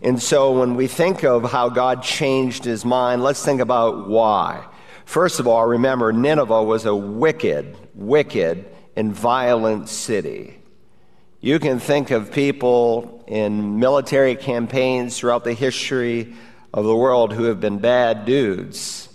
And 0.01 0.21
so 0.21 0.59
when 0.59 0.75
we 0.75 0.87
think 0.87 1.23
of 1.23 1.51
how 1.51 1.69
God 1.69 2.03
changed 2.03 2.63
his 2.63 2.85
mind, 2.85 3.23
let's 3.23 3.43
think 3.43 3.61
about 3.61 4.07
why. 4.07 4.65
First 5.05 5.39
of 5.39 5.47
all, 5.47 5.65
remember, 5.65 6.11
Nineveh 6.11 6.63
was 6.63 6.85
a 6.85 6.95
wicked, 6.95 7.77
wicked, 7.95 8.65
and 8.95 9.13
violent 9.13 9.89
city. 9.89 10.59
You 11.39 11.59
can 11.59 11.79
think 11.79 12.11
of 12.11 12.31
people 12.31 13.23
in 13.27 13.79
military 13.79 14.35
campaigns 14.35 15.17
throughout 15.17 15.43
the 15.43 15.53
history 15.53 16.33
of 16.73 16.85
the 16.85 16.95
world 16.95 17.31
who 17.31 17.43
have 17.43 17.59
been 17.59 17.79
bad 17.79 18.25
dudes. 18.25 19.09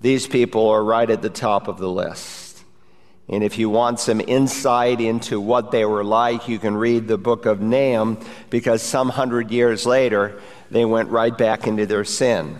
These 0.00 0.26
people 0.26 0.68
are 0.68 0.82
right 0.82 1.08
at 1.08 1.22
the 1.22 1.30
top 1.30 1.68
of 1.68 1.78
the 1.78 1.90
list. 1.90 2.47
And 3.28 3.44
if 3.44 3.58
you 3.58 3.68
want 3.68 4.00
some 4.00 4.20
insight 4.20 5.00
into 5.00 5.40
what 5.40 5.70
they 5.70 5.84
were 5.84 6.04
like, 6.04 6.48
you 6.48 6.58
can 6.58 6.76
read 6.76 7.06
the 7.06 7.18
book 7.18 7.44
of 7.44 7.60
Nahum 7.60 8.18
because 8.48 8.80
some 8.82 9.10
hundred 9.10 9.50
years 9.50 9.84
later, 9.84 10.40
they 10.70 10.84
went 10.84 11.10
right 11.10 11.36
back 11.36 11.66
into 11.66 11.84
their 11.84 12.04
sin. 12.04 12.58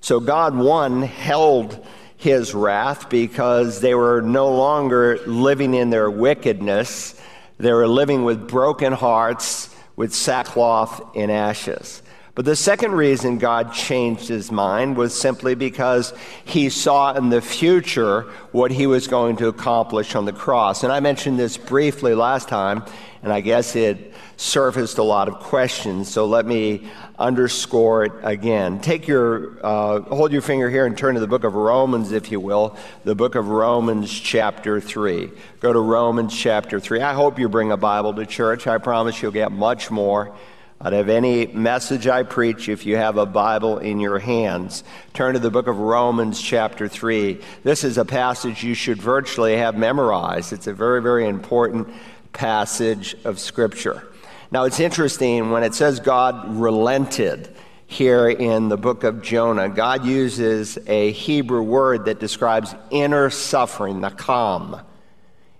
So 0.00 0.18
God, 0.18 0.56
one, 0.56 1.02
held 1.02 1.84
his 2.16 2.52
wrath 2.52 3.08
because 3.08 3.80
they 3.80 3.94
were 3.94 4.20
no 4.20 4.52
longer 4.54 5.20
living 5.26 5.74
in 5.74 5.90
their 5.90 6.10
wickedness. 6.10 7.20
They 7.58 7.72
were 7.72 7.86
living 7.86 8.24
with 8.24 8.48
broken 8.48 8.92
hearts, 8.92 9.72
with 9.94 10.12
sackcloth 10.12 11.16
and 11.16 11.30
ashes. 11.30 12.02
But 12.38 12.44
the 12.44 12.54
second 12.54 12.92
reason 12.92 13.38
God 13.38 13.72
changed 13.72 14.28
his 14.28 14.52
mind 14.52 14.96
was 14.96 15.20
simply 15.20 15.56
because 15.56 16.14
he 16.44 16.68
saw 16.68 17.12
in 17.14 17.30
the 17.30 17.40
future 17.40 18.30
what 18.52 18.70
he 18.70 18.86
was 18.86 19.08
going 19.08 19.38
to 19.38 19.48
accomplish 19.48 20.14
on 20.14 20.24
the 20.24 20.32
cross. 20.32 20.84
And 20.84 20.92
I 20.92 21.00
mentioned 21.00 21.36
this 21.36 21.56
briefly 21.56 22.14
last 22.14 22.48
time, 22.48 22.84
and 23.24 23.32
I 23.32 23.40
guess 23.40 23.74
it 23.74 24.14
surfaced 24.36 24.98
a 24.98 25.02
lot 25.02 25.26
of 25.26 25.40
questions. 25.40 26.10
So 26.10 26.26
let 26.26 26.46
me 26.46 26.88
underscore 27.18 28.04
it 28.04 28.12
again. 28.22 28.80
Take 28.80 29.08
your, 29.08 29.58
uh, 29.66 30.02
hold 30.02 30.30
your 30.30 30.42
finger 30.42 30.70
here 30.70 30.86
and 30.86 30.96
turn 30.96 31.14
to 31.14 31.20
the 31.20 31.26
book 31.26 31.42
of 31.42 31.56
Romans, 31.56 32.12
if 32.12 32.30
you 32.30 32.38
will, 32.38 32.76
the 33.02 33.16
book 33.16 33.34
of 33.34 33.48
Romans, 33.48 34.16
chapter 34.16 34.80
3. 34.80 35.32
Go 35.58 35.72
to 35.72 35.80
Romans, 35.80 36.38
chapter 36.38 36.78
3. 36.78 37.00
I 37.00 37.14
hope 37.14 37.36
you 37.36 37.48
bring 37.48 37.72
a 37.72 37.76
Bible 37.76 38.14
to 38.14 38.24
church. 38.24 38.68
I 38.68 38.78
promise 38.78 39.20
you'll 39.20 39.32
get 39.32 39.50
much 39.50 39.90
more 39.90 40.36
out 40.80 40.92
of 40.92 41.08
any 41.08 41.48
message 41.48 42.06
I 42.06 42.22
preach 42.22 42.68
if 42.68 42.86
you 42.86 42.96
have 42.96 43.16
a 43.16 43.26
Bible 43.26 43.78
in 43.78 43.98
your 43.98 44.20
hands. 44.20 44.84
Turn 45.12 45.34
to 45.34 45.40
the 45.40 45.50
book 45.50 45.66
of 45.66 45.80
Romans, 45.80 46.40
chapter 46.40 46.86
3. 46.86 47.40
This 47.64 47.82
is 47.82 47.98
a 47.98 48.04
passage 48.04 48.62
you 48.62 48.74
should 48.74 49.02
virtually 49.02 49.56
have 49.56 49.76
memorized. 49.76 50.52
It's 50.52 50.68
a 50.68 50.72
very, 50.72 51.02
very 51.02 51.26
important 51.26 51.88
passage 52.32 53.16
of 53.24 53.40
Scripture. 53.40 54.06
Now, 54.52 54.64
it's 54.64 54.78
interesting 54.78 55.50
when 55.50 55.64
it 55.64 55.74
says 55.74 55.98
God 55.98 56.56
relented 56.56 57.52
here 57.88 58.28
in 58.28 58.68
the 58.68 58.76
book 58.76 59.02
of 59.02 59.20
Jonah, 59.20 59.68
God 59.68 60.04
uses 60.04 60.78
a 60.86 61.10
Hebrew 61.10 61.62
word 61.62 62.04
that 62.04 62.20
describes 62.20 62.74
inner 62.90 63.30
suffering, 63.30 63.96
nacham. 64.00 64.84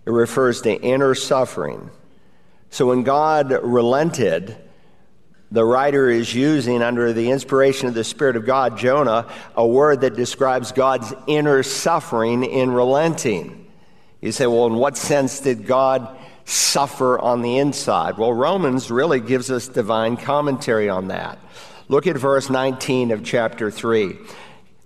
It 0.07 0.11
refers 0.11 0.61
to 0.63 0.81
inner 0.81 1.15
suffering. 1.17 1.91
So 2.71 2.87
when 2.87 3.03
God 3.03 3.51
relented, 3.51 4.57
the 5.51 5.65
writer 5.65 6.11
is 6.11 6.35
using, 6.35 6.83
under 6.83 7.13
the 7.13 7.31
inspiration 7.31 7.89
of 7.89 7.95
the 7.95 8.05
Spirit 8.05 8.37
of 8.37 8.45
God, 8.45 8.77
Jonah, 8.77 9.27
a 9.57 9.67
word 9.67 10.03
that 10.03 10.15
describes 10.15 10.73
God's 10.73 11.15
inner 11.27 11.63
suffering 11.63 12.45
in 12.45 12.71
relenting. 12.71 13.67
You 14.21 14.33
say, 14.33 14.47
well, 14.47 14.67
in 14.67 14.75
what 14.75 14.97
sense 14.97 15.41
did 15.41 15.67
God 15.67 16.19
suffer 16.45 17.19
on 17.19 17.41
the 17.41 17.59
inside? 17.59 18.19
Well, 18.19 18.33
Romans 18.33 18.91
really 18.91 19.21
gives 19.21 19.51
us 19.51 19.69
divine 19.69 20.17
commentary 20.17 20.89
on 20.89 21.09
that. 21.09 21.39
Look 21.89 22.07
at 22.07 22.17
verse 22.17 22.51
19 22.51 23.11
of 23.11 23.25
chapter 23.25 23.71
3. 23.71 24.19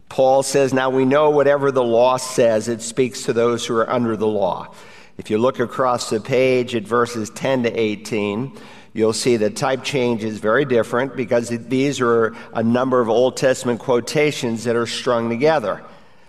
Paul 0.08 0.42
says, 0.44 0.72
Now 0.72 0.90
we 0.90 1.04
know 1.04 1.30
whatever 1.30 1.72
the 1.72 1.82
law 1.82 2.18
says, 2.18 2.68
it 2.68 2.82
speaks 2.82 3.24
to 3.24 3.32
those 3.32 3.66
who 3.66 3.74
are 3.76 3.90
under 3.90 4.16
the 4.16 4.26
law. 4.26 4.72
If 5.18 5.30
you 5.30 5.38
look 5.38 5.58
across 5.58 6.10
the 6.10 6.20
page 6.20 6.74
at 6.74 6.84
verses 6.84 7.30
10 7.30 7.64
to 7.64 7.72
18, 7.72 8.58
you'll 8.92 9.12
see 9.12 9.36
the 9.36 9.50
type 9.50 9.84
change 9.84 10.24
is 10.24 10.38
very 10.38 10.64
different 10.64 11.16
because 11.16 11.48
these 11.48 12.00
are 12.00 12.34
a 12.52 12.62
number 12.62 13.00
of 13.00 13.08
Old 13.08 13.36
Testament 13.36 13.80
quotations 13.80 14.64
that 14.64 14.76
are 14.76 14.86
strung 14.86 15.28
together. 15.28 15.82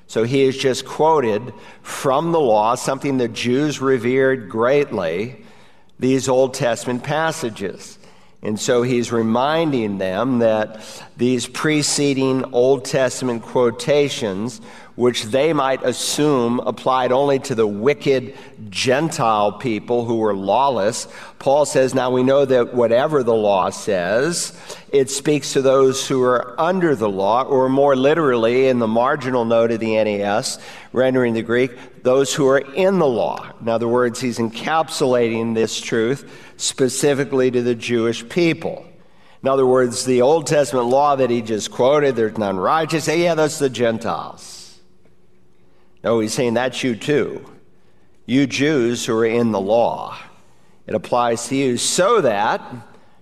So 0.08 0.24
he 0.24 0.46
has 0.46 0.58
just 0.58 0.86
quoted 0.86 1.53
from 1.82 2.32
the 2.32 2.39
law, 2.39 2.75
something 2.75 3.17
the 3.17 3.27
Jews 3.27 3.82
revered 3.82 4.50
greatly, 4.50 5.43
these 6.00 6.29
Old 6.29 6.53
Testament 6.53 7.03
passages. 7.03 7.98
And 8.43 8.60
so 8.60 8.84
he's 8.84 9.12
reminding 9.12 10.00
them 10.00 10.39
that 10.39 10.84
these 11.15 11.48
preceding 11.48 12.43
Old 12.53 12.84
Testament 12.84 13.41
quotations 13.41 14.60
which 14.96 15.24
they 15.26 15.54
might 15.54 15.84
assume 15.84 16.60
applied 16.60 17.12
only 17.12 17.40
to 17.40 17.56
the 17.56 17.66
wicked 17.66 18.36
Gentile 18.70 19.54
people 19.54 20.06
who 20.06 20.18
were 20.18 20.36
lawless. 20.36 21.08
Paul 21.40 21.66
says, 21.66 21.96
Now 21.96 22.12
we 22.12 22.24
know 22.24 22.46
that 22.46 22.74
whatever 22.74 23.24
the 23.24 23.34
law 23.34 23.70
says, 23.72 24.58
it 24.92 25.10
speaks 25.10 25.54
to 25.54 25.62
those 25.62 26.08
who 26.08 26.22
are 26.22 26.60
under 26.60 26.96
the 26.96 27.10
law, 27.10 27.44
or 27.44 27.70
more 27.70 27.96
literally, 27.96 28.68
in 28.68 28.80
the 28.80 28.88
marginal 28.88 29.46
note 29.46 29.72
of 29.72 29.80
the 29.80 29.96
NAS, 29.96 30.60
rendering 30.92 31.34
the 31.34 31.42
Greek, 31.42 31.72
those 32.04 32.34
who 32.34 32.48
are 32.48 32.60
in 32.60 33.00
the 33.00 33.08
law. 33.08 33.52
In 33.62 33.70
other 33.70 33.88
words, 33.88 34.22
he's 34.22 34.38
encapsulating 34.38 35.56
this 35.56 35.82
truth 35.82 36.54
specifically 36.58 37.50
to 37.50 37.62
the 37.62 37.76
Jewish 37.76 38.28
people. 38.30 38.86
In 39.42 39.50
other 39.50 39.66
words, 39.66 40.06
the 40.06 40.22
Old 40.22 40.48
Testament 40.48 40.88
law 40.88 41.16
that 41.16 41.30
he 41.30 41.42
just 41.42 41.72
quoted, 41.72 42.16
there's 42.16 42.38
none 42.38 42.58
righteous, 42.58 43.06
say, 43.06 43.24
yeah, 43.24 43.36
that's 43.36 43.60
the 43.60 43.70
Gentiles. 43.70 44.62
No, 46.03 46.19
he's 46.19 46.33
saying 46.33 46.55
that's 46.55 46.83
you 46.83 46.95
too. 46.95 47.45
You 48.25 48.48
Jews 48.48 49.05
who 49.05 49.17
are 49.17 49.25
in 49.25 49.51
the 49.51 49.62
law. 49.62 50.17
It 50.86 50.95
applies 50.95 51.48
to 51.48 51.55
you 51.55 51.77
so 51.77 52.22
that, 52.22 52.62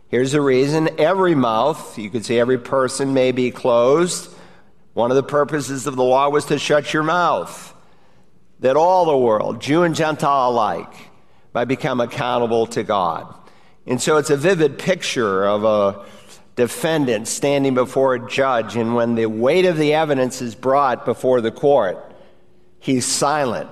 here's 0.08 0.32
the 0.32 0.42
reason, 0.42 0.90
every 1.00 1.36
mouth, 1.36 1.98
you 1.98 2.10
could 2.10 2.26
say 2.26 2.40
every 2.40 2.58
person 2.58 3.14
may 3.14 3.32
be 3.32 3.52
closed. 3.52 4.34
One 4.94 5.12
of 5.12 5.16
the 5.16 5.24
purposes 5.24 5.86
of 5.86 5.96
the 5.96 6.04
law 6.04 6.30
was 6.30 6.46
to 6.46 6.58
shut 6.58 6.94
your 6.94 7.04
mouth. 7.04 7.74
That 8.60 8.76
all 8.76 9.06
the 9.06 9.18
world, 9.18 9.62
Jew 9.62 9.84
and 9.84 9.96
Gentile 9.96 10.50
alike, 10.50 10.94
might 11.54 11.66
become 11.66 12.00
accountable 12.00 12.66
to 12.68 12.84
God. 12.84 13.34
And 13.86 14.02
so 14.02 14.18
it's 14.18 14.30
a 14.30 14.38
vivid 14.38 14.78
picture 14.78 15.46
of 15.46 15.64
a 15.64 16.06
defendant 16.56 17.28
standing 17.28 17.74
before 17.74 18.16
a 18.16 18.30
judge, 18.30 18.76
and 18.76 18.96
when 18.96 19.16
the 19.16 19.26
weight 19.26 19.66
of 19.66 19.78
the 19.78 19.94
evidence 19.94 20.42
is 20.42 20.54
brought 20.54 21.06
before 21.06 21.42
the 21.42 21.52
court, 21.52 22.11
He's 22.82 23.06
silent. 23.06 23.70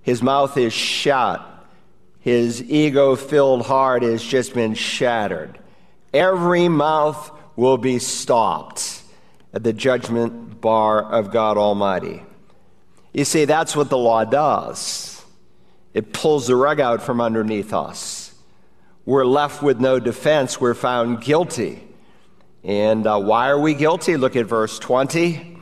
His 0.00 0.22
mouth 0.22 0.56
is 0.56 0.72
shut. 0.72 1.46
His 2.20 2.62
ego 2.62 3.16
filled 3.16 3.66
heart 3.66 4.04
has 4.04 4.22
just 4.22 4.54
been 4.54 4.74
shattered. 4.74 5.58
Every 6.14 6.68
mouth 6.68 7.32
will 7.56 7.76
be 7.76 7.98
stopped 7.98 9.02
at 9.52 9.64
the 9.64 9.72
judgment 9.72 10.60
bar 10.60 11.02
of 11.02 11.32
God 11.32 11.58
Almighty. 11.58 12.22
You 13.12 13.24
see, 13.24 13.44
that's 13.44 13.74
what 13.74 13.90
the 13.90 13.98
law 13.98 14.24
does. 14.24 15.24
It 15.92 16.12
pulls 16.12 16.46
the 16.46 16.56
rug 16.56 16.80
out 16.80 17.02
from 17.02 17.20
underneath 17.20 17.74
us. 17.74 18.32
We're 19.04 19.26
left 19.26 19.60
with 19.60 19.80
no 19.80 19.98
defense. 19.98 20.60
We're 20.60 20.74
found 20.74 21.20
guilty. 21.20 21.82
And 22.62 23.04
uh, 23.06 23.18
why 23.18 23.48
are 23.48 23.58
we 23.58 23.74
guilty? 23.74 24.16
Look 24.16 24.36
at 24.36 24.46
verse 24.46 24.78
20. 24.78 25.58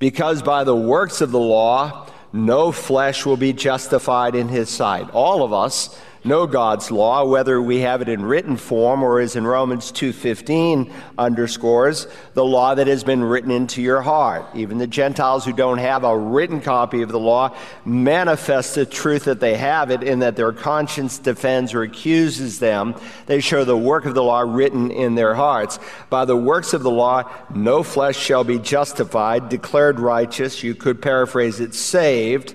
Because 0.00 0.42
by 0.42 0.64
the 0.64 0.74
works 0.74 1.20
of 1.20 1.30
the 1.30 1.38
law, 1.38 2.08
no 2.32 2.72
flesh 2.72 3.26
will 3.26 3.36
be 3.36 3.52
justified 3.52 4.34
in 4.34 4.48
his 4.48 4.70
sight. 4.70 5.10
All 5.10 5.42
of 5.42 5.52
us 5.52 6.00
know 6.24 6.46
God's 6.46 6.90
law, 6.90 7.24
whether 7.24 7.60
we 7.60 7.80
have 7.80 8.00
it 8.00 8.08
in 8.08 8.24
written 8.24 8.56
form 8.56 9.02
or 9.02 9.20
as 9.20 9.34
in 9.34 9.46
Romans 9.46 9.90
2:15 9.90 10.90
underscores, 11.18 12.06
the 12.34 12.44
law 12.44 12.74
that 12.74 12.86
has 12.86 13.02
been 13.02 13.24
written 13.24 13.50
into 13.50 13.82
your 13.82 14.02
heart. 14.02 14.44
Even 14.54 14.78
the 14.78 14.86
Gentiles 14.86 15.44
who 15.44 15.52
don't 15.52 15.78
have 15.78 16.04
a 16.04 16.16
written 16.16 16.60
copy 16.60 17.02
of 17.02 17.10
the 17.10 17.18
law 17.18 17.50
manifest 17.84 18.74
the 18.74 18.86
truth 18.86 19.24
that 19.24 19.40
they 19.40 19.56
have 19.56 19.90
it 19.90 20.02
in 20.02 20.20
that 20.20 20.36
their 20.36 20.52
conscience 20.52 21.18
defends 21.18 21.74
or 21.74 21.82
accuses 21.82 22.60
them. 22.60 22.94
They 23.26 23.40
show 23.40 23.64
the 23.64 23.76
work 23.76 24.06
of 24.06 24.14
the 24.14 24.22
law 24.22 24.40
written 24.40 24.90
in 24.90 25.16
their 25.16 25.34
hearts. 25.34 25.78
By 26.08 26.24
the 26.24 26.36
works 26.36 26.72
of 26.72 26.82
the 26.82 26.90
law, 26.90 27.24
no 27.52 27.82
flesh 27.82 28.16
shall 28.16 28.44
be 28.44 28.58
justified, 28.58 29.48
declared 29.48 29.98
righteous, 29.98 30.62
you 30.62 30.74
could 30.74 31.02
paraphrase 31.02 31.58
it, 31.58 31.74
saved 31.74 32.54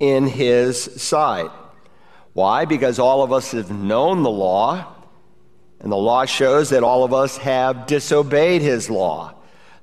in 0.00 0.26
his 0.26 0.82
sight. 1.00 1.50
Why? 2.34 2.64
Because 2.64 2.98
all 2.98 3.22
of 3.22 3.32
us 3.32 3.52
have 3.52 3.70
known 3.70 4.22
the 4.22 4.30
law, 4.30 4.92
and 5.80 5.90
the 5.90 5.96
law 5.96 6.24
shows 6.24 6.70
that 6.70 6.82
all 6.82 7.04
of 7.04 7.14
us 7.14 7.36
have 7.38 7.86
disobeyed 7.86 8.60
his 8.60 8.90
law. 8.90 9.34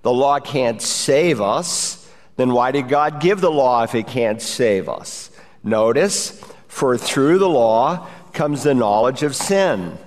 The 0.04 0.14
law 0.14 0.40
can't 0.40 0.82
save 0.82 1.42
us. 1.42 2.10
Then 2.36 2.52
why 2.52 2.72
did 2.72 2.90
God 2.90 3.22
give 3.22 3.40
the 3.40 3.52
law 3.52 3.84
if 3.84 3.96
it 3.96 4.08
can't 4.08 4.42
save 4.42 4.90
us? 4.90 5.32
Notice, 5.64 6.42
for 6.68 6.98
through 6.98 7.38
the 7.38 7.50
law 7.50 8.08
comes 8.34 8.64
the 8.64 8.74
knowledge 8.74 9.24
of 9.24 9.36
sin. 9.36 9.98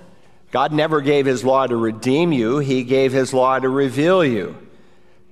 God 0.51 0.71
never 0.71 1.01
gave 1.01 1.25
his 1.25 1.43
law 1.43 1.65
to 1.65 1.75
redeem 1.75 2.31
you, 2.31 2.59
he 2.59 2.83
gave 2.83 3.11
his 3.11 3.33
law 3.33 3.57
to 3.59 3.69
reveal 3.69 4.23
you, 4.23 4.55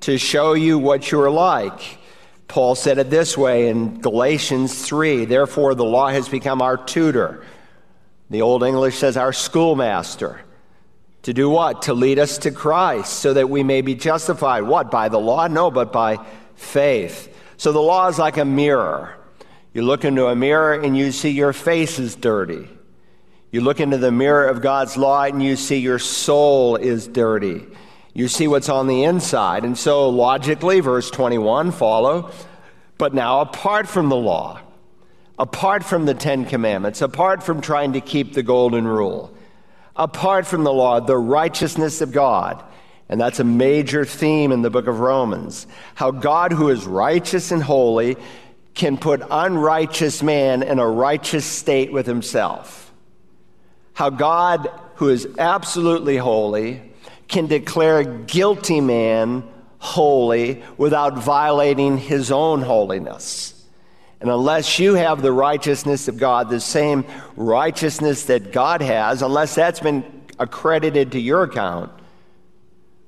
to 0.02 0.18
show 0.18 0.54
you 0.54 0.80
what 0.80 1.12
you're 1.12 1.32
like. 1.32 2.00
Paul 2.48 2.76
said 2.76 2.98
it 2.98 3.10
this 3.10 3.38
way 3.38 3.70
in 3.70 4.02
Galatians 4.02 4.86
3 4.86 5.26
Therefore, 5.26 5.76
the 5.76 5.86
law 5.86 6.10
has 6.10 6.30
become 6.30 6.62
our 6.62 6.78
tutor. 6.78 7.46
The 8.30 8.42
Old 8.42 8.64
English 8.64 8.98
says 8.98 9.18
our 9.18 9.34
schoolmaster. 9.34 10.42
To 11.24 11.34
do 11.34 11.50
what? 11.50 11.84
To 11.84 11.94
lead 11.94 12.20
us 12.20 12.38
to 12.40 12.52
Christ 12.52 13.14
so 13.14 13.34
that 13.34 13.50
we 13.50 13.64
may 13.64 13.82
be 13.82 13.96
justified. 13.96 14.64
What? 14.64 14.92
By 14.92 15.10
the 15.10 15.20
law? 15.20 15.48
No, 15.48 15.72
but 15.72 15.94
by 15.94 16.20
faith. 16.56 17.34
So 17.58 17.72
the 17.72 17.80
law 17.80 18.08
is 18.08 18.20
like 18.20 18.38
a 18.38 18.46
mirror. 18.46 19.18
You 19.74 19.84
look 19.84 20.06
into 20.06 20.28
a 20.28 20.36
mirror 20.36 20.74
and 20.74 20.96
you 20.98 21.12
see 21.12 21.30
your 21.30 21.54
face 21.54 21.98
is 21.98 22.16
dirty. 22.16 22.68
You 23.52 23.62
look 23.62 23.80
into 23.80 23.98
the 23.98 24.12
mirror 24.12 24.48
of 24.48 24.62
God's 24.62 24.98
law 24.98 25.24
and 25.24 25.42
you 25.42 25.56
see 25.56 25.78
your 25.78 26.00
soul 26.00 26.76
is 26.76 27.08
dirty. 27.08 27.66
You 28.14 28.28
see 28.28 28.48
what's 28.48 28.70
on 28.70 28.88
the 28.88 29.04
inside. 29.04 29.66
And 29.66 29.78
so, 29.78 30.10
logically, 30.10 30.80
verse 30.80 31.10
21 31.10 31.72
follow. 31.72 32.32
But 32.98 33.14
now, 33.14 33.42
apart 33.42 33.88
from 33.88 34.10
the 34.10 34.16
law, 34.16 34.60
apart 35.40 35.84
from 35.84 36.06
the 36.06 36.14
Ten 36.14 36.46
Commandments, 36.46 37.02
apart 37.02 37.42
from 37.42 37.60
trying 37.60 37.94
to 37.94 38.02
keep 38.02 38.34
the 38.34 38.44
golden 38.44 38.88
rule, 38.88 39.36
apart 39.96 40.46
from 40.46 40.64
the 40.64 40.74
law, 40.74 41.00
the 41.00 41.18
righteousness 41.18 42.02
of 42.02 42.12
God. 42.12 42.64
And 43.10 43.20
that's 43.20 43.40
a 43.40 43.44
major 43.44 44.06
theme 44.06 44.52
in 44.52 44.62
the 44.62 44.70
book 44.70 44.88
of 44.88 45.00
Romans. 45.00 45.68
How 45.96 46.12
God, 46.12 46.52
who 46.52 46.70
is 46.70 46.86
righteous 46.86 47.52
and 47.52 47.62
holy, 47.62 48.16
can 48.76 48.98
put 48.98 49.22
unrighteous 49.30 50.24
man 50.24 50.64
in 50.64 50.80
a 50.80 50.88
righteous 50.88 51.46
state 51.46 51.92
with 51.92 52.08
himself. 52.08 52.92
How 53.94 54.10
God, 54.10 54.70
who 54.96 55.10
is 55.10 55.28
absolutely 55.38 56.18
holy, 56.18 56.93
can 57.34 57.48
declare 57.48 58.00
a 58.00 58.06
guilty 58.06 58.80
man 58.80 59.44
holy 59.80 60.64
without 60.78 61.18
violating 61.18 61.98
his 61.98 62.32
own 62.32 62.62
holiness. 62.62 63.50
And 64.22 64.30
unless 64.30 64.80
you 64.80 64.94
have 64.94 65.22
the 65.22 65.34
righteousness 65.34 66.08
of 66.08 66.18
God, 66.18 66.50
the 66.50 66.62
same 66.62 67.04
righteousness 67.36 68.24
that 68.26 68.54
God 68.54 68.82
has, 68.82 69.22
unless 69.22 69.56
that's 69.56 69.82
been 69.82 70.06
accredited 70.40 71.12
to 71.12 71.20
your 71.20 71.44
account, 71.44 71.92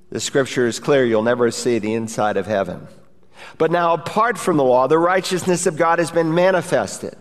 the 0.10 0.20
scripture 0.20 0.68
is 0.68 0.80
clear 0.80 1.06
you'll 1.06 1.24
never 1.24 1.52
see 1.52 1.80
the 1.80 1.94
inside 1.94 2.36
of 2.36 2.48
heaven. 2.48 2.88
But 3.58 3.72
now, 3.72 3.94
apart 3.94 4.38
from 4.38 4.58
the 4.58 4.64
law, 4.64 4.88
the 4.88 4.98
righteousness 4.98 5.66
of 5.68 5.78
God 5.78 6.00
has 6.00 6.12
been 6.12 6.34
manifested, 6.34 7.16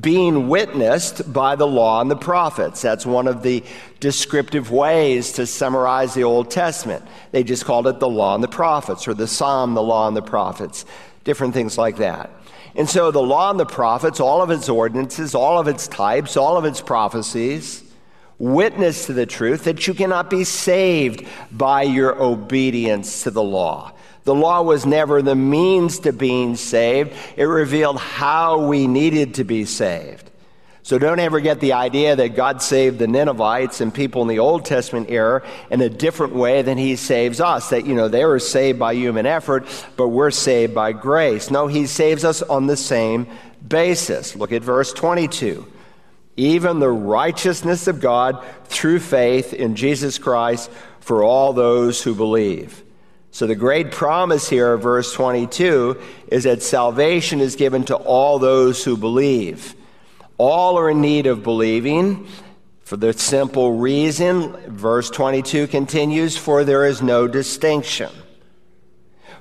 being 0.00 0.48
witnessed 0.48 1.32
by 1.32 1.54
the 1.54 1.66
law 1.66 2.00
and 2.00 2.10
the 2.10 2.16
prophets. 2.16 2.82
That's 2.82 3.06
one 3.06 3.28
of 3.28 3.42
the 3.42 3.62
descriptive 4.00 4.70
ways 4.70 5.32
to 5.32 5.46
summarize 5.46 6.12
the 6.12 6.24
Old 6.24 6.50
Testament. 6.50 7.04
They 7.30 7.44
just 7.44 7.64
called 7.64 7.86
it 7.86 8.00
the 8.00 8.08
law 8.08 8.34
and 8.34 8.42
the 8.42 8.48
prophets, 8.48 9.06
or 9.06 9.14
the 9.14 9.28
psalm, 9.28 9.74
the 9.74 9.82
law 9.82 10.08
and 10.08 10.16
the 10.16 10.22
prophets, 10.22 10.84
different 11.22 11.54
things 11.54 11.78
like 11.78 11.98
that. 11.98 12.30
And 12.74 12.88
so 12.88 13.10
the 13.10 13.22
law 13.22 13.50
and 13.50 13.60
the 13.60 13.66
prophets, 13.66 14.18
all 14.18 14.42
of 14.42 14.50
its 14.50 14.68
ordinances, 14.68 15.34
all 15.34 15.58
of 15.58 15.68
its 15.68 15.86
types, 15.86 16.36
all 16.36 16.56
of 16.56 16.64
its 16.64 16.80
prophecies, 16.80 17.84
witness 18.38 19.06
to 19.06 19.12
the 19.12 19.24
truth 19.24 19.64
that 19.64 19.86
you 19.86 19.94
cannot 19.94 20.28
be 20.28 20.44
saved 20.44 21.26
by 21.52 21.82
your 21.82 22.20
obedience 22.20 23.22
to 23.22 23.30
the 23.30 23.42
law. 23.42 23.92
The 24.26 24.34
law 24.34 24.62
was 24.62 24.84
never 24.84 25.22
the 25.22 25.36
means 25.36 26.00
to 26.00 26.12
being 26.12 26.56
saved, 26.56 27.12
it 27.36 27.44
revealed 27.44 28.00
how 28.00 28.66
we 28.66 28.88
needed 28.88 29.34
to 29.34 29.44
be 29.44 29.64
saved. 29.64 30.28
So 30.82 30.98
don't 30.98 31.20
ever 31.20 31.38
get 31.38 31.60
the 31.60 31.74
idea 31.74 32.16
that 32.16 32.34
God 32.34 32.60
saved 32.60 32.98
the 32.98 33.06
Ninevites 33.06 33.80
and 33.80 33.94
people 33.94 34.22
in 34.22 34.28
the 34.28 34.40
Old 34.40 34.64
Testament 34.64 35.10
era 35.10 35.46
in 35.70 35.80
a 35.80 35.88
different 35.88 36.34
way 36.34 36.62
than 36.62 36.76
he 36.76 36.96
saves 36.96 37.40
us. 37.40 37.70
That, 37.70 37.86
you 37.86 37.94
know, 37.94 38.08
they 38.08 38.24
were 38.24 38.40
saved 38.40 38.80
by 38.80 38.94
human 38.94 39.26
effort, 39.26 39.64
but 39.96 40.08
we're 40.08 40.32
saved 40.32 40.74
by 40.74 40.90
grace. 40.90 41.48
No, 41.48 41.68
he 41.68 41.86
saves 41.86 42.24
us 42.24 42.42
on 42.42 42.66
the 42.66 42.76
same 42.76 43.28
basis. 43.66 44.34
Look 44.34 44.50
at 44.50 44.62
verse 44.62 44.92
22. 44.92 45.72
Even 46.36 46.80
the 46.80 46.90
righteousness 46.90 47.86
of 47.86 48.00
God 48.00 48.44
through 48.64 48.98
faith 48.98 49.54
in 49.54 49.76
Jesus 49.76 50.18
Christ 50.18 50.68
for 50.98 51.22
all 51.22 51.52
those 51.52 52.02
who 52.02 52.16
believe. 52.16 52.82
So, 53.30 53.46
the 53.46 53.54
great 53.54 53.90
promise 53.90 54.48
here, 54.48 54.76
verse 54.78 55.12
22, 55.12 56.00
is 56.28 56.44
that 56.44 56.62
salvation 56.62 57.40
is 57.40 57.54
given 57.54 57.84
to 57.84 57.96
all 57.96 58.38
those 58.38 58.82
who 58.82 58.96
believe. 58.96 59.74
All 60.38 60.78
are 60.78 60.90
in 60.90 61.00
need 61.00 61.26
of 61.26 61.42
believing 61.42 62.26
for 62.86 62.96
the 62.96 63.12
simple 63.12 63.72
reason, 63.72 64.52
verse 64.68 65.10
22 65.10 65.66
continues, 65.66 66.36
for 66.36 66.62
there 66.62 66.86
is 66.86 67.02
no 67.02 67.26
distinction. 67.26 68.12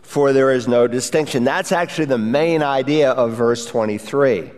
For 0.02 0.34
there 0.34 0.52
is 0.52 0.68
no 0.68 0.88
distinction. 0.88 1.44
That's 1.44 1.72
actually 1.72 2.06
the 2.06 2.18
main 2.18 2.64
idea 2.64 3.12
of 3.12 3.34
verse 3.34 3.68
23. 3.68 4.50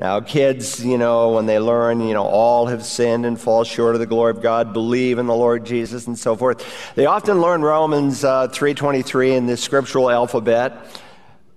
Now, 0.00 0.20
kids, 0.20 0.82
you 0.82 0.96
know, 0.96 1.32
when 1.32 1.44
they 1.44 1.58
learn, 1.58 2.00
you 2.00 2.14
know, 2.14 2.24
all 2.24 2.64
have 2.68 2.86
sinned 2.86 3.26
and 3.26 3.38
fall 3.38 3.64
short 3.64 3.94
of 3.94 4.00
the 4.00 4.06
glory 4.06 4.30
of 4.30 4.40
God, 4.40 4.72
believe 4.72 5.18
in 5.18 5.26
the 5.26 5.34
Lord 5.34 5.66
Jesus, 5.66 6.06
and 6.06 6.18
so 6.18 6.34
forth. 6.36 6.94
They 6.94 7.04
often 7.04 7.42
learn 7.42 7.60
Romans 7.60 8.24
uh, 8.24 8.48
3.23 8.48 9.36
in 9.36 9.46
the 9.46 9.58
scriptural 9.58 10.10
alphabet 10.10 10.72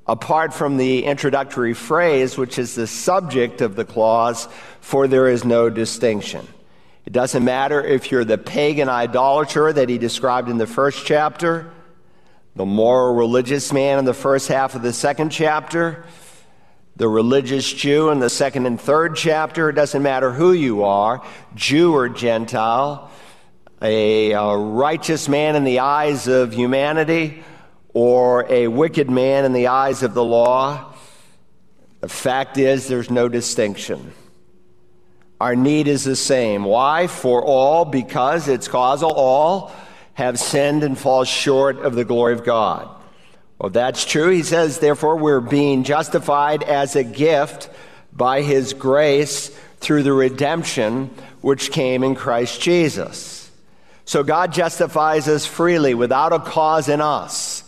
apart 0.05 0.53
from 0.53 0.75
the 0.75 1.05
introductory 1.05 1.73
phrase, 1.73 2.37
which 2.37 2.59
is 2.59 2.75
the 2.75 2.85
subject 2.85 3.61
of 3.61 3.77
the 3.77 3.85
clause, 3.85 4.49
for 4.81 5.07
there 5.07 5.29
is 5.29 5.45
no 5.45 5.69
distinction. 5.69 6.45
It 7.05 7.13
doesn't 7.13 7.45
matter 7.45 7.81
if 7.81 8.11
you're 8.11 8.25
the 8.25 8.37
pagan 8.37 8.89
idolater 8.89 9.71
that 9.71 9.87
he 9.87 9.97
described 9.97 10.49
in 10.49 10.57
the 10.57 10.67
first 10.67 11.05
chapter, 11.05 11.71
the 12.57 12.65
moral 12.65 13.15
religious 13.15 13.71
man 13.71 13.99
in 13.99 14.03
the 14.03 14.13
first 14.13 14.49
half 14.49 14.75
of 14.75 14.81
the 14.81 14.91
second 14.91 15.29
chapter, 15.29 16.03
the 16.95 17.07
religious 17.07 17.71
Jew 17.71 18.09
in 18.09 18.19
the 18.19 18.29
second 18.29 18.65
and 18.65 18.79
third 18.79 19.15
chapter. 19.15 19.69
It 19.69 19.73
doesn't 19.73 20.03
matter 20.03 20.31
who 20.31 20.53
you 20.53 20.83
are, 20.83 21.25
Jew 21.55 21.93
or 21.93 22.09
Gentile, 22.09 23.11
a, 23.81 24.31
a 24.31 24.55
righteous 24.55 25.27
man 25.27 25.55
in 25.55 25.63
the 25.63 25.79
eyes 25.79 26.27
of 26.27 26.53
humanity 26.53 27.43
or 27.93 28.45
a 28.51 28.67
wicked 28.67 29.09
man 29.09 29.45
in 29.45 29.53
the 29.53 29.67
eyes 29.67 30.03
of 30.03 30.13
the 30.13 30.23
law. 30.23 30.93
The 32.01 32.09
fact 32.09 32.57
is, 32.57 32.87
there's 32.87 33.09
no 33.09 33.29
distinction. 33.29 34.13
Our 35.39 35.55
need 35.55 35.87
is 35.87 36.03
the 36.03 36.15
same. 36.15 36.63
Why? 36.63 37.07
For 37.07 37.43
all, 37.43 37.85
because 37.85 38.47
it's 38.47 38.67
causal. 38.67 39.11
All 39.11 39.71
have 40.13 40.39
sinned 40.39 40.83
and 40.83 40.97
fall 40.97 41.23
short 41.23 41.79
of 41.79 41.95
the 41.95 42.05
glory 42.05 42.33
of 42.33 42.43
God. 42.43 42.89
Well, 43.63 43.69
that's 43.69 44.03
true. 44.03 44.27
He 44.27 44.43
says, 44.43 44.79
therefore, 44.79 45.15
we're 45.15 45.39
being 45.39 45.85
justified 45.85 46.63
as 46.63 46.97
a 46.97 47.03
gift 47.05 47.69
by 48.11 48.41
his 48.41 48.73
grace 48.73 49.57
through 49.77 50.03
the 50.03 50.11
redemption 50.11 51.09
which 51.39 51.71
came 51.71 52.03
in 52.03 52.13
Christ 52.13 52.59
Jesus. 52.59 53.49
So 54.03 54.21
God 54.21 54.51
justifies 54.51 55.29
us 55.29 55.45
freely 55.45 55.93
without 55.93 56.33
a 56.33 56.39
cause 56.39 56.89
in 56.89 56.99
us. 56.99 57.63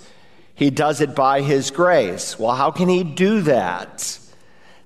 He 0.53 0.69
does 0.69 0.99
it 0.99 1.15
by 1.15 1.39
His 1.39 1.71
grace. 1.71 2.37
Well, 2.37 2.55
how 2.55 2.71
can 2.71 2.89
He 2.89 3.05
do 3.05 3.43
that? 3.43 4.19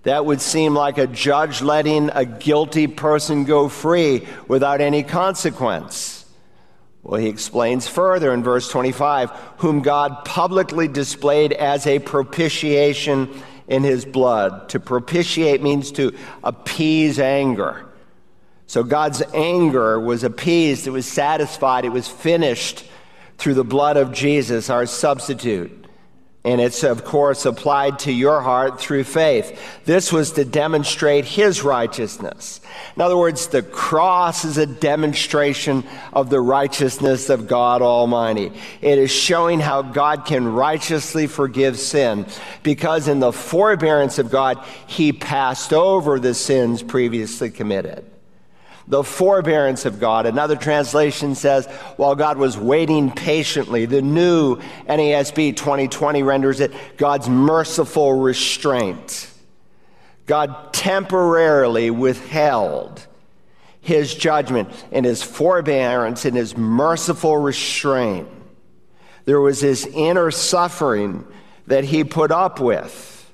That 0.03 0.27
would 0.27 0.41
seem 0.41 0.75
like 0.75 0.99
a 0.99 1.07
judge 1.07 1.63
letting 1.63 2.11
a 2.11 2.23
guilty 2.23 2.85
person 2.85 3.45
go 3.45 3.67
free 3.67 4.27
without 4.47 4.79
any 4.79 5.01
consequence. 5.01 6.18
Well, 7.03 7.19
he 7.19 7.27
explains 7.27 7.87
further 7.87 8.33
in 8.33 8.43
verse 8.43 8.69
25 8.69 9.31
whom 9.57 9.81
God 9.81 10.25
publicly 10.25 10.87
displayed 10.87 11.53
as 11.53 11.87
a 11.87 11.99
propitiation 11.99 13.41
in 13.67 13.83
his 13.83 14.03
blood. 14.03 14.69
To 14.69 14.79
propitiate 14.79 15.61
means 15.61 15.91
to 15.93 16.13
appease 16.43 17.19
anger. 17.19 17.85
So 18.67 18.83
God's 18.83 19.23
anger 19.33 19.99
was 19.99 20.23
appeased, 20.23 20.85
it 20.85 20.91
was 20.91 21.07
satisfied, 21.07 21.85
it 21.85 21.89
was 21.89 22.07
finished 22.07 22.85
through 23.37 23.55
the 23.55 23.63
blood 23.63 23.97
of 23.97 24.11
Jesus, 24.11 24.69
our 24.69 24.85
substitute. 24.85 25.78
And 26.45 26.61
it's, 26.61 26.85
of 26.85 27.03
course, 27.03 27.45
applied 27.45 27.99
to 27.99 28.13
your 28.13 28.39
heart 28.39 28.79
through 28.79 29.03
faith. 29.03 29.59
This 29.83 30.13
was 30.13 30.31
to 30.33 30.45
demonstrate 30.45 31.25
his 31.25 31.63
righteousness. 31.63 32.61
In 32.95 33.01
other 33.01 33.17
words, 33.17 33.47
the 33.47 33.61
cross 33.61 34.45
is 34.45 34.57
a 34.57 34.65
demonstration 34.65 35.83
of 36.13 36.29
the 36.29 36.39
righteousness 36.39 37.29
of 37.29 37.47
God 37.47 37.81
Almighty. 37.81 38.53
It 38.81 38.97
is 38.97 39.11
showing 39.11 39.59
how 39.59 39.81
God 39.81 40.25
can 40.25 40.53
righteously 40.53 41.27
forgive 41.27 41.77
sin 41.77 42.25
because 42.63 43.09
in 43.09 43.19
the 43.19 43.33
forbearance 43.33 44.17
of 44.17 44.31
God, 44.31 44.63
he 44.87 45.11
passed 45.11 45.73
over 45.73 46.19
the 46.19 46.33
sins 46.33 46.81
previously 46.81 47.49
committed 47.49 48.05
the 48.89 49.03
forbearance 49.03 49.85
of 49.85 49.99
God. 49.99 50.25
Another 50.25 50.55
translation 50.55 51.35
says, 51.35 51.67
while 51.95 52.15
God 52.15 52.37
was 52.37 52.57
waiting 52.57 53.11
patiently. 53.11 53.85
The 53.85 54.01
new 54.01 54.57
NASB 54.87 55.55
2020 55.55 56.23
renders 56.23 56.59
it 56.59 56.73
God's 56.97 57.29
merciful 57.29 58.13
restraint. 58.13 59.31
God 60.25 60.73
temporarily 60.73 61.91
withheld 61.91 63.05
his 63.81 64.13
judgment 64.13 64.69
and 64.91 65.05
his 65.05 65.23
forbearance 65.23 66.25
and 66.25 66.35
his 66.35 66.57
merciful 66.57 67.37
restraint. 67.37 68.27
There 69.25 69.39
was 69.39 69.61
this 69.61 69.85
inner 69.85 70.31
suffering 70.31 71.25
that 71.67 71.83
he 71.83 72.03
put 72.03 72.31
up 72.31 72.59
with 72.59 73.31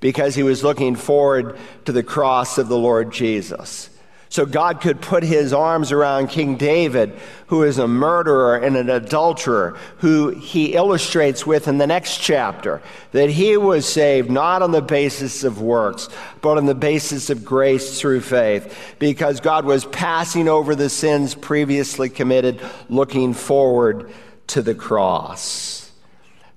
because 0.00 0.34
he 0.34 0.42
was 0.42 0.64
looking 0.64 0.96
forward 0.96 1.56
to 1.84 1.92
the 1.92 2.02
cross 2.02 2.58
of 2.58 2.68
the 2.68 2.76
Lord 2.76 3.12
Jesus. 3.12 3.90
So 4.36 4.44
God 4.44 4.82
could 4.82 5.00
put 5.00 5.22
his 5.22 5.54
arms 5.54 5.92
around 5.92 6.26
King 6.26 6.58
David, 6.58 7.18
who 7.46 7.62
is 7.62 7.78
a 7.78 7.88
murderer 7.88 8.56
and 8.56 8.76
an 8.76 8.90
adulterer, 8.90 9.78
who 10.00 10.28
he 10.28 10.74
illustrates 10.74 11.46
with 11.46 11.66
in 11.66 11.78
the 11.78 11.86
next 11.86 12.18
chapter 12.18 12.82
that 13.12 13.30
he 13.30 13.56
was 13.56 13.88
saved 13.88 14.30
not 14.30 14.60
on 14.60 14.72
the 14.72 14.82
basis 14.82 15.42
of 15.42 15.62
works, 15.62 16.10
but 16.42 16.58
on 16.58 16.66
the 16.66 16.74
basis 16.74 17.30
of 17.30 17.46
grace 17.46 17.98
through 17.98 18.20
faith, 18.20 18.94
because 18.98 19.40
God 19.40 19.64
was 19.64 19.86
passing 19.86 20.48
over 20.48 20.74
the 20.74 20.90
sins 20.90 21.34
previously 21.34 22.10
committed, 22.10 22.60
looking 22.90 23.32
forward 23.32 24.12
to 24.48 24.60
the 24.60 24.74
cross. 24.74 25.90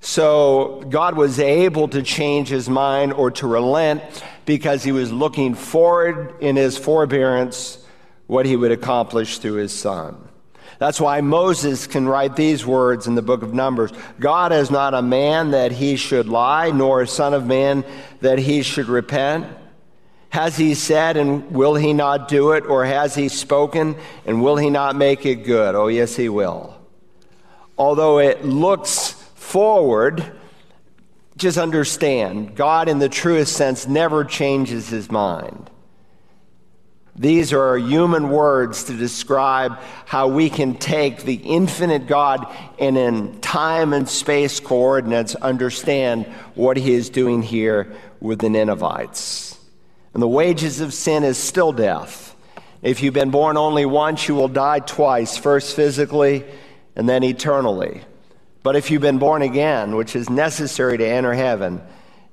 So 0.01 0.83
God 0.89 1.15
was 1.15 1.39
able 1.39 1.87
to 1.89 2.01
change 2.01 2.49
his 2.49 2.69
mind 2.69 3.13
or 3.13 3.31
to 3.31 3.47
relent 3.47 4.01
because 4.49 4.83
he 4.83 4.91
was 4.91 5.11
looking 5.11 5.53
forward 5.53 6.33
in 6.39 6.55
his 6.55 6.75
forbearance 6.75 7.77
what 8.25 8.47
he 8.47 8.55
would 8.55 8.71
accomplish 8.71 9.37
through 9.37 9.53
his 9.53 9.71
son. 9.71 10.17
That's 10.79 10.99
why 10.99 11.21
Moses 11.21 11.85
can 11.85 12.07
write 12.07 12.35
these 12.35 12.65
words 12.65 13.05
in 13.05 13.13
the 13.13 13.21
book 13.21 13.43
of 13.43 13.53
Numbers 13.53 13.91
God 14.19 14.51
is 14.51 14.71
not 14.71 14.95
a 14.95 15.03
man 15.03 15.51
that 15.51 15.71
he 15.71 15.97
should 15.97 16.27
lie, 16.27 16.71
nor 16.71 17.03
a 17.03 17.07
son 17.07 17.35
of 17.35 17.45
man 17.45 17.85
that 18.21 18.39
he 18.39 18.63
should 18.63 18.87
repent. 18.87 19.45
Has 20.29 20.57
he 20.57 20.73
said, 20.73 21.15
and 21.15 21.51
will 21.51 21.75
he 21.75 21.93
not 21.93 22.27
do 22.27 22.53
it? 22.53 22.65
Or 22.65 22.85
has 22.85 23.13
he 23.13 23.29
spoken, 23.29 23.97
and 24.25 24.41
will 24.41 24.57
he 24.57 24.71
not 24.71 24.95
make 24.95 25.27
it 25.27 25.43
good? 25.43 25.75
Oh, 25.75 25.89
yes, 25.89 26.15
he 26.15 26.27
will. 26.27 26.75
Although 27.77 28.17
it 28.17 28.43
looks 28.43 29.11
forward, 29.35 30.38
just 31.39 31.57
understand, 31.57 32.55
God, 32.55 32.89
in 32.89 32.99
the 32.99 33.09
truest 33.09 33.53
sense, 33.55 33.87
never 33.87 34.23
changes 34.23 34.89
his 34.89 35.09
mind. 35.09 35.69
These 37.15 37.51
are 37.51 37.77
human 37.77 38.29
words 38.29 38.85
to 38.85 38.95
describe 38.95 39.77
how 40.05 40.29
we 40.29 40.49
can 40.49 40.75
take 40.75 41.23
the 41.23 41.35
infinite 41.35 42.07
God 42.07 42.47
and 42.79 42.97
in 42.97 43.41
time 43.41 43.91
and 43.91 44.07
space 44.07 44.59
coordinates 44.61 45.35
understand 45.35 46.25
what 46.55 46.77
he 46.77 46.93
is 46.93 47.09
doing 47.09 47.41
here 47.41 47.93
with 48.21 48.39
the 48.39 48.49
Ninevites. 48.49 49.59
And 50.13 50.23
the 50.23 50.27
wages 50.27 50.79
of 50.79 50.93
sin 50.93 51.23
is 51.23 51.37
still 51.37 51.73
death. 51.73 52.35
If 52.81 53.03
you've 53.03 53.13
been 53.13 53.31
born 53.31 53.57
only 53.57 53.85
once, 53.85 54.27
you 54.29 54.35
will 54.35 54.47
die 54.47 54.79
twice, 54.79 55.35
first 55.35 55.75
physically 55.75 56.45
and 56.95 57.07
then 57.07 57.23
eternally. 57.23 58.01
But 58.61 58.75
if 58.75 58.91
you've 58.91 59.01
been 59.01 59.19
born 59.19 59.41
again, 59.41 59.95
which 59.95 60.15
is 60.15 60.29
necessary 60.29 60.97
to 60.97 61.07
enter 61.07 61.33
heaven, 61.33 61.81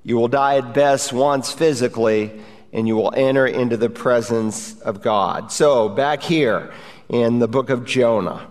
you 0.02 0.16
will 0.16 0.28
die 0.28 0.58
at 0.58 0.74
best 0.74 1.12
once 1.12 1.52
physically, 1.52 2.32
and 2.72 2.86
you 2.86 2.96
will 2.96 3.12
enter 3.16 3.46
into 3.46 3.76
the 3.76 3.90
presence 3.90 4.78
of 4.80 5.02
God. 5.02 5.52
So, 5.52 5.88
back 5.88 6.22
here 6.22 6.72
in 7.08 7.38
the 7.38 7.48
book 7.48 7.70
of 7.70 7.84
Jonah, 7.84 8.48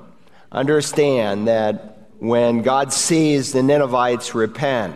understand 0.52 1.48
that 1.48 2.10
when 2.20 2.62
God 2.62 2.94
sees 2.94 3.52
the 3.52 3.62
Ninevites 3.62 4.34
repent, 4.34 4.96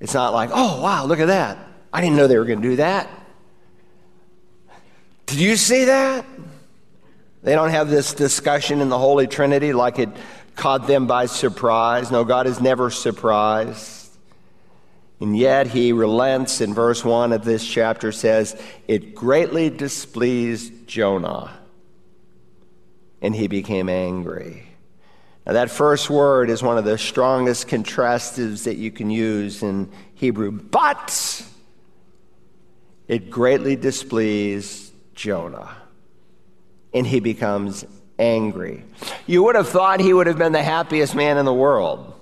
it's 0.00 0.14
not 0.14 0.32
like, 0.32 0.50
oh, 0.52 0.82
wow, 0.82 1.06
look 1.06 1.20
at 1.20 1.28
that. 1.28 1.58
I 1.92 2.00
didn't 2.00 2.16
know 2.16 2.26
they 2.26 2.38
were 2.38 2.44
going 2.44 2.60
to 2.60 2.68
do 2.70 2.76
that. 2.76 3.08
Did 5.26 5.38
you 5.38 5.56
see 5.56 5.86
that? 5.86 6.26
They 7.42 7.54
don't 7.54 7.70
have 7.70 7.88
this 7.88 8.14
discussion 8.14 8.80
in 8.80 8.88
the 8.88 8.98
Holy 8.98 9.26
Trinity 9.26 9.72
like 9.72 9.98
it 9.98 10.08
caught 10.56 10.86
them 10.86 11.06
by 11.06 11.26
surprise. 11.26 12.10
No, 12.10 12.24
God 12.24 12.46
is 12.46 12.60
never 12.60 12.90
surprised. 12.90 14.04
And 15.20 15.36
yet 15.36 15.68
he 15.68 15.92
relents 15.92 16.60
in 16.60 16.74
verse 16.74 17.04
1 17.04 17.32
of 17.32 17.44
this 17.44 17.66
chapter 17.66 18.12
says, 18.12 18.60
It 18.88 19.14
greatly 19.14 19.70
displeased 19.70 20.86
Jonah, 20.86 21.56
and 23.22 23.34
he 23.34 23.46
became 23.46 23.88
angry. 23.88 24.66
Now, 25.46 25.52
that 25.54 25.70
first 25.70 26.08
word 26.08 26.50
is 26.50 26.62
one 26.62 26.78
of 26.78 26.84
the 26.84 26.98
strongest 26.98 27.68
contrastives 27.68 28.64
that 28.64 28.76
you 28.76 28.90
can 28.90 29.10
use 29.10 29.62
in 29.62 29.90
Hebrew. 30.14 30.50
But 30.50 31.46
it 33.08 33.30
greatly 33.30 33.76
displeased 33.76 34.92
Jonah, 35.14 35.76
and 36.92 37.06
he 37.06 37.20
becomes 37.20 37.84
angry. 38.18 38.84
You 39.26 39.42
would 39.44 39.56
have 39.56 39.68
thought 39.68 40.00
he 40.00 40.12
would 40.12 40.26
have 40.26 40.38
been 40.38 40.52
the 40.52 40.62
happiest 40.62 41.14
man 41.14 41.38
in 41.38 41.44
the 41.44 41.54
world, 41.54 42.12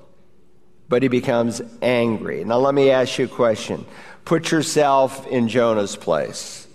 but 0.89 1.03
he 1.03 1.09
becomes 1.09 1.61
angry. 1.81 2.45
Now, 2.45 2.59
let 2.59 2.75
me 2.75 2.91
ask 2.91 3.19
you 3.19 3.27
a 3.27 3.29
question. 3.29 3.87
Put 4.25 4.51
yourself 4.51 5.27
in 5.27 5.49
Jonah's 5.49 5.97
place. 5.97 6.67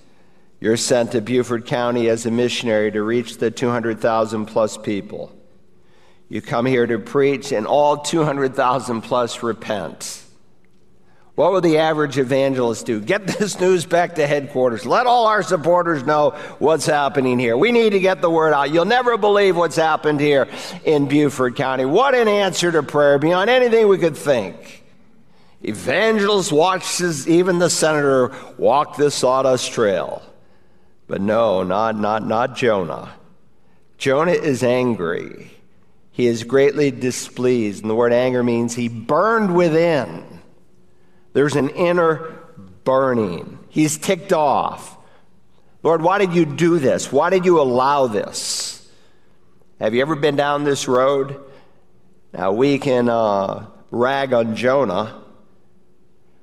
You're 0.59 0.77
sent 0.77 1.11
to 1.11 1.21
Beaufort 1.21 1.65
County 1.65 2.09
as 2.09 2.25
a 2.25 2.31
missionary 2.31 2.91
to 2.91 3.01
reach 3.03 3.37
the 3.37 3.51
200,000 3.51 4.47
plus 4.47 4.77
people. 4.77 5.31
You 6.29 6.41
come 6.41 6.65
here 6.65 6.85
to 6.85 6.99
preach, 6.99 7.51
and 7.51 7.65
all 7.65 7.97
200,000 7.97 9.01
plus 9.01 9.43
repent. 9.43 10.23
What 11.37 11.51
would 11.51 11.63
the 11.63 11.77
average 11.77 12.17
evangelist 12.17 12.87
do? 12.87 12.99
Get 12.99 13.27
this 13.39 13.59
news 13.59 13.85
back 13.85 14.15
to 14.15 14.25
headquarters. 14.25 14.87
Let 14.87 15.05
all 15.05 15.27
our 15.27 15.43
supporters 15.43 16.03
know 16.03 16.31
what's 16.57 16.87
happening 16.87 17.37
here. 17.37 17.55
We 17.55 17.71
need 17.71 17.91
to 17.91 17.99
get 17.99 18.23
the 18.23 18.29
word 18.29 18.53
out. 18.53 18.71
You'll 18.71 18.85
never 18.85 19.19
believe 19.19 19.55
what's 19.55 19.75
happened 19.75 20.19
here 20.19 20.47
in 20.83 21.07
Beaufort 21.07 21.55
County. 21.55 21.85
What 21.85 22.15
an 22.15 22.27
answer 22.27 22.71
to 22.71 22.81
prayer 22.81 23.19
beyond 23.19 23.51
anything 23.51 23.87
we 23.87 23.99
could 23.99 24.17
think. 24.17 24.83
Evangelist 25.61 26.51
watches 26.51 27.29
even 27.29 27.59
the 27.59 27.69
senator 27.69 28.35
walk 28.57 28.97
this 28.97 29.13
sawdust 29.13 29.71
trail. 29.71 30.23
But 31.07 31.21
no, 31.21 31.61
not, 31.61 31.95
not, 31.95 32.25
not 32.25 32.55
Jonah. 32.55 33.13
Jonah 33.99 34.31
is 34.31 34.63
angry. 34.63 35.51
He 36.11 36.25
is 36.25 36.43
greatly 36.43 36.89
displeased. 36.89 37.83
And 37.83 37.91
the 37.91 37.95
word 37.95 38.11
anger 38.11 38.41
means 38.41 38.73
he 38.73 38.87
burned 38.87 39.55
within. 39.55 40.36
There's 41.37 41.55
an 41.55 41.69
inner 41.69 42.33
burning. 42.83 43.59
He's 43.69 43.95
ticked 43.95 44.33
off. 44.33 44.97
Lord, 45.83 46.01
why 46.01 46.17
did 46.17 46.33
you 46.33 46.47
do 46.47 46.79
this? 46.79 47.11
Why 47.11 47.29
did 47.29 47.45
you 47.45 47.61
allow 47.61 48.07
this? 48.07 48.89
Have 49.79 49.93
you 49.93 50.01
ever 50.01 50.15
been 50.15 50.35
down 50.35 50.63
this 50.63 50.87
road? 50.87 51.39
Now, 52.33 52.53
we 52.53 52.79
can 52.79 53.07
uh, 53.07 53.67
rag 53.91 54.33
on 54.33 54.55
Jonah, 54.55 55.21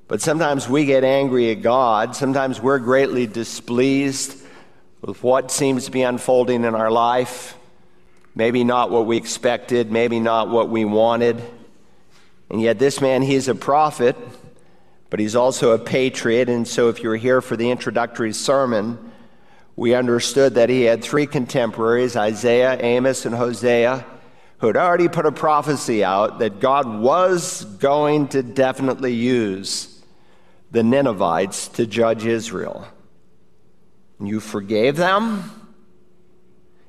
but 0.07 0.21
sometimes 0.21 0.69
we 0.69 0.85
get 0.85 1.03
angry 1.03 1.51
at 1.51 1.61
God. 1.61 2.15
Sometimes 2.15 2.61
we're 2.61 2.79
greatly 2.79 3.27
displeased 3.27 4.41
with 5.01 5.21
what 5.21 5.51
seems 5.51 5.83
to 5.87 5.91
be 5.91 6.03
unfolding 6.03 6.63
in 6.63 6.73
our 6.73 6.89
life. 6.89 7.57
Maybe 8.33 8.63
not 8.63 8.91
what 8.91 9.07
we 9.07 9.17
expected, 9.17 9.91
maybe 9.91 10.21
not 10.21 10.47
what 10.47 10.69
we 10.69 10.85
wanted. 10.85 11.43
And 12.49 12.61
yet, 12.61 12.79
this 12.79 13.01
man, 13.01 13.23
he's 13.23 13.49
a 13.49 13.55
prophet 13.55 14.15
but 15.09 15.19
he's 15.19 15.35
also 15.35 15.71
a 15.71 15.79
patriot. 15.79 16.49
And 16.49 16.67
so, 16.67 16.89
if 16.89 17.01
you 17.03 17.09
were 17.09 17.17
here 17.17 17.41
for 17.41 17.55
the 17.55 17.71
introductory 17.71 18.33
sermon, 18.33 19.11
we 19.75 19.93
understood 19.93 20.55
that 20.55 20.69
he 20.69 20.83
had 20.83 21.03
three 21.03 21.27
contemporaries 21.27 22.15
Isaiah, 22.15 22.77
Amos, 22.81 23.25
and 23.25 23.35
Hosea, 23.35 24.05
who 24.59 24.67
had 24.67 24.77
already 24.77 25.09
put 25.09 25.25
a 25.25 25.31
prophecy 25.31 26.03
out 26.03 26.39
that 26.39 26.59
God 26.59 26.99
was 26.99 27.65
going 27.65 28.29
to 28.29 28.41
definitely 28.41 29.13
use 29.13 30.01
the 30.71 30.83
Ninevites 30.83 31.67
to 31.69 31.85
judge 31.85 32.25
Israel. 32.25 32.87
You 34.19 34.39
forgave 34.39 34.95
them? 34.95 35.51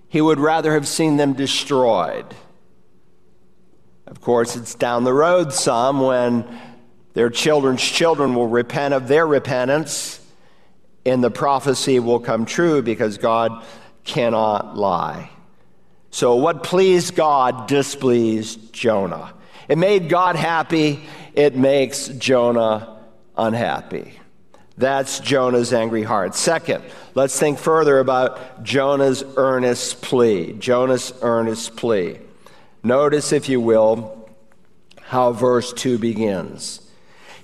He 0.08 0.20
would 0.20 0.38
rather 0.38 0.74
have 0.74 0.86
seen 0.86 1.16
them 1.16 1.32
destroyed. 1.32 2.26
Of 4.06 4.20
course, 4.20 4.54
it's 4.54 4.74
down 4.74 5.04
the 5.04 5.12
road 5.12 5.52
some 5.52 6.00
when 6.00 6.46
their 7.16 7.30
children's 7.30 7.80
children 7.80 8.34
will 8.34 8.46
repent 8.46 8.92
of 8.92 9.08
their 9.08 9.26
repentance, 9.26 10.20
and 11.06 11.24
the 11.24 11.30
prophecy 11.30 11.98
will 11.98 12.20
come 12.20 12.44
true 12.44 12.82
because 12.82 13.16
God 13.16 13.64
cannot 14.04 14.76
lie. 14.76 15.30
So, 16.10 16.36
what 16.36 16.62
pleased 16.62 17.16
God 17.16 17.68
displeased 17.68 18.70
Jonah. 18.70 19.32
It 19.66 19.78
made 19.78 20.10
God 20.10 20.36
happy, 20.36 21.04
it 21.32 21.56
makes 21.56 22.08
Jonah 22.08 22.98
unhappy. 23.34 24.12
That's 24.76 25.18
Jonah's 25.20 25.72
angry 25.72 26.02
heart. 26.02 26.34
Second, 26.34 26.84
let's 27.14 27.40
think 27.40 27.58
further 27.58 27.98
about 27.98 28.62
Jonah's 28.62 29.24
earnest 29.38 30.02
plea. 30.02 30.52
Jonah's 30.52 31.14
earnest 31.22 31.76
plea. 31.76 32.18
Notice, 32.82 33.32
if 33.32 33.48
you 33.48 33.58
will, 33.58 34.28
how 35.00 35.32
verse 35.32 35.72
2 35.72 35.96
begins 35.96 36.82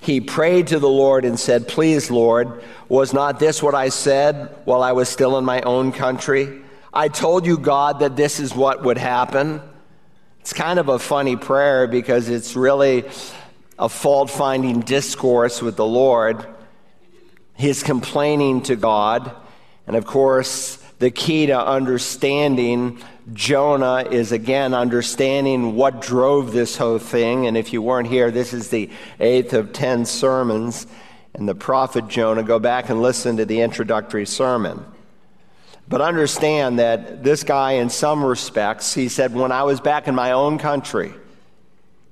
he 0.02 0.20
prayed 0.20 0.66
to 0.66 0.80
the 0.80 0.88
Lord 0.88 1.24
and 1.24 1.38
said, 1.38 1.68
Please, 1.68 2.10
Lord, 2.10 2.64
was 2.88 3.12
not 3.12 3.38
this 3.38 3.62
what 3.62 3.76
I 3.76 3.88
said 3.88 4.52
while 4.64 4.82
I 4.82 4.90
was 4.92 5.08
still 5.08 5.38
in 5.38 5.44
my 5.44 5.60
own 5.60 5.92
country? 5.92 6.60
I 6.92 7.06
told 7.06 7.46
you, 7.46 7.56
God, 7.56 8.00
that 8.00 8.16
this 8.16 8.40
is 8.40 8.52
what 8.52 8.82
would 8.82 8.98
happen. 8.98 9.62
It's 10.40 10.52
kind 10.52 10.80
of 10.80 10.88
a 10.88 10.98
funny 10.98 11.36
prayer 11.36 11.86
because 11.86 12.28
it's 12.28 12.56
really 12.56 13.04
a 13.78 13.88
fault 13.88 14.28
finding 14.28 14.80
discourse 14.80 15.62
with 15.62 15.76
the 15.76 15.86
Lord. 15.86 16.48
He's 17.54 17.84
complaining 17.84 18.62
to 18.62 18.74
God. 18.74 19.30
And 19.86 19.94
of 19.94 20.04
course, 20.04 20.78
the 20.98 21.12
key 21.12 21.46
to 21.46 21.64
understanding 21.64 23.00
Jonah 23.32 24.04
is 24.11 24.32
again 24.32 24.74
understanding 24.74 25.76
what 25.76 26.00
drove 26.00 26.52
this 26.52 26.76
whole 26.76 26.98
thing. 26.98 27.46
And 27.46 27.56
if 27.56 27.72
you 27.72 27.80
weren't 27.80 28.08
here, 28.08 28.30
this 28.30 28.52
is 28.52 28.68
the 28.68 28.90
eighth 29.20 29.52
of 29.52 29.72
ten 29.72 30.04
sermons. 30.04 30.87
And 31.35 31.48
the 31.48 31.54
prophet 31.54 32.08
Jonah, 32.08 32.42
go 32.42 32.58
back 32.58 32.90
and 32.90 33.00
listen 33.00 33.37
to 33.37 33.44
the 33.44 33.61
introductory 33.61 34.26
sermon. 34.26 34.85
But 35.88 36.00
understand 36.00 36.78
that 36.78 37.22
this 37.22 37.42
guy, 37.42 37.72
in 37.72 37.90
some 37.90 38.24
respects, 38.24 38.94
he 38.94 39.08
said, 39.08 39.35
when 39.35 39.52
I 39.52 39.62
was 39.62 39.80
back 39.80 40.08
in 40.08 40.14
my 40.14 40.32
own 40.32 40.58
country, 40.58 41.12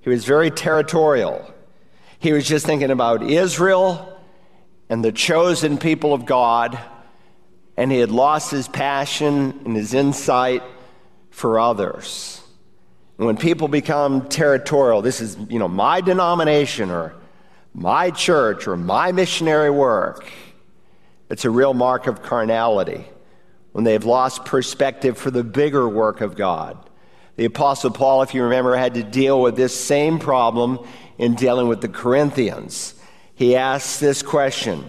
he 0.01 0.11
was 0.11 0.25
very 0.25 0.51
territorial. 0.51 1.53
He 2.19 2.33
was 2.33 2.47
just 2.47 2.67
thinking 2.67 2.91
about 2.91 3.23
Israel 3.23 4.21
and 4.89 5.05
the 5.05 5.13
chosen 5.13 5.79
people 5.79 6.13
of 6.13 6.25
God 6.25 6.79
and 7.81 7.91
he 7.91 7.99
had 7.99 8.11
lost 8.11 8.51
his 8.51 8.69
passion 8.69 9.59
and 9.65 9.75
his 9.75 9.95
insight 9.95 10.63
for 11.31 11.59
others. 11.59 12.43
And 13.19 13.27
when 13.27 13.37
people 13.37 13.69
become 13.69 14.29
territorial, 14.29 15.03
this 15.03 15.21
is, 15.21 15.37
you 15.49 15.59
know, 15.59 15.69
my 15.69 16.01
denomination 16.01 16.91
or 16.91 17.15
my 17.75 18.11
church 18.11 18.67
or 18.67 18.77
my 18.77 19.13
missionary 19.13 19.71
work, 19.71 20.27
it's 21.29 21.45
a 21.45 21.51
real 21.51 21.75
mark 21.75 22.07
of 22.07 22.23
carnality 22.23 23.05
when 23.73 23.85
they've 23.85 24.05
lost 24.05 24.45
perspective 24.45 25.17
for 25.17 25.31
the 25.31 25.45
bigger 25.45 25.89
work 25.89 26.21
of 26.21 26.35
God. 26.35 26.89
The 27.37 27.45
Apostle 27.45 27.91
Paul, 27.91 28.23
if 28.23 28.35
you 28.35 28.43
remember, 28.43 28.77
had 28.77 28.95
to 28.95 29.03
deal 29.03 29.41
with 29.41 29.57
this 29.57 29.79
same 29.79 30.19
problem 30.19 30.81
in 31.19 31.35
dealing 31.35 31.69
with 31.69 31.81
the 31.81 31.89
Corinthians. 31.89 32.95
He 33.35 33.55
asks 33.55 34.01
this 34.01 34.23
question. 34.23 34.89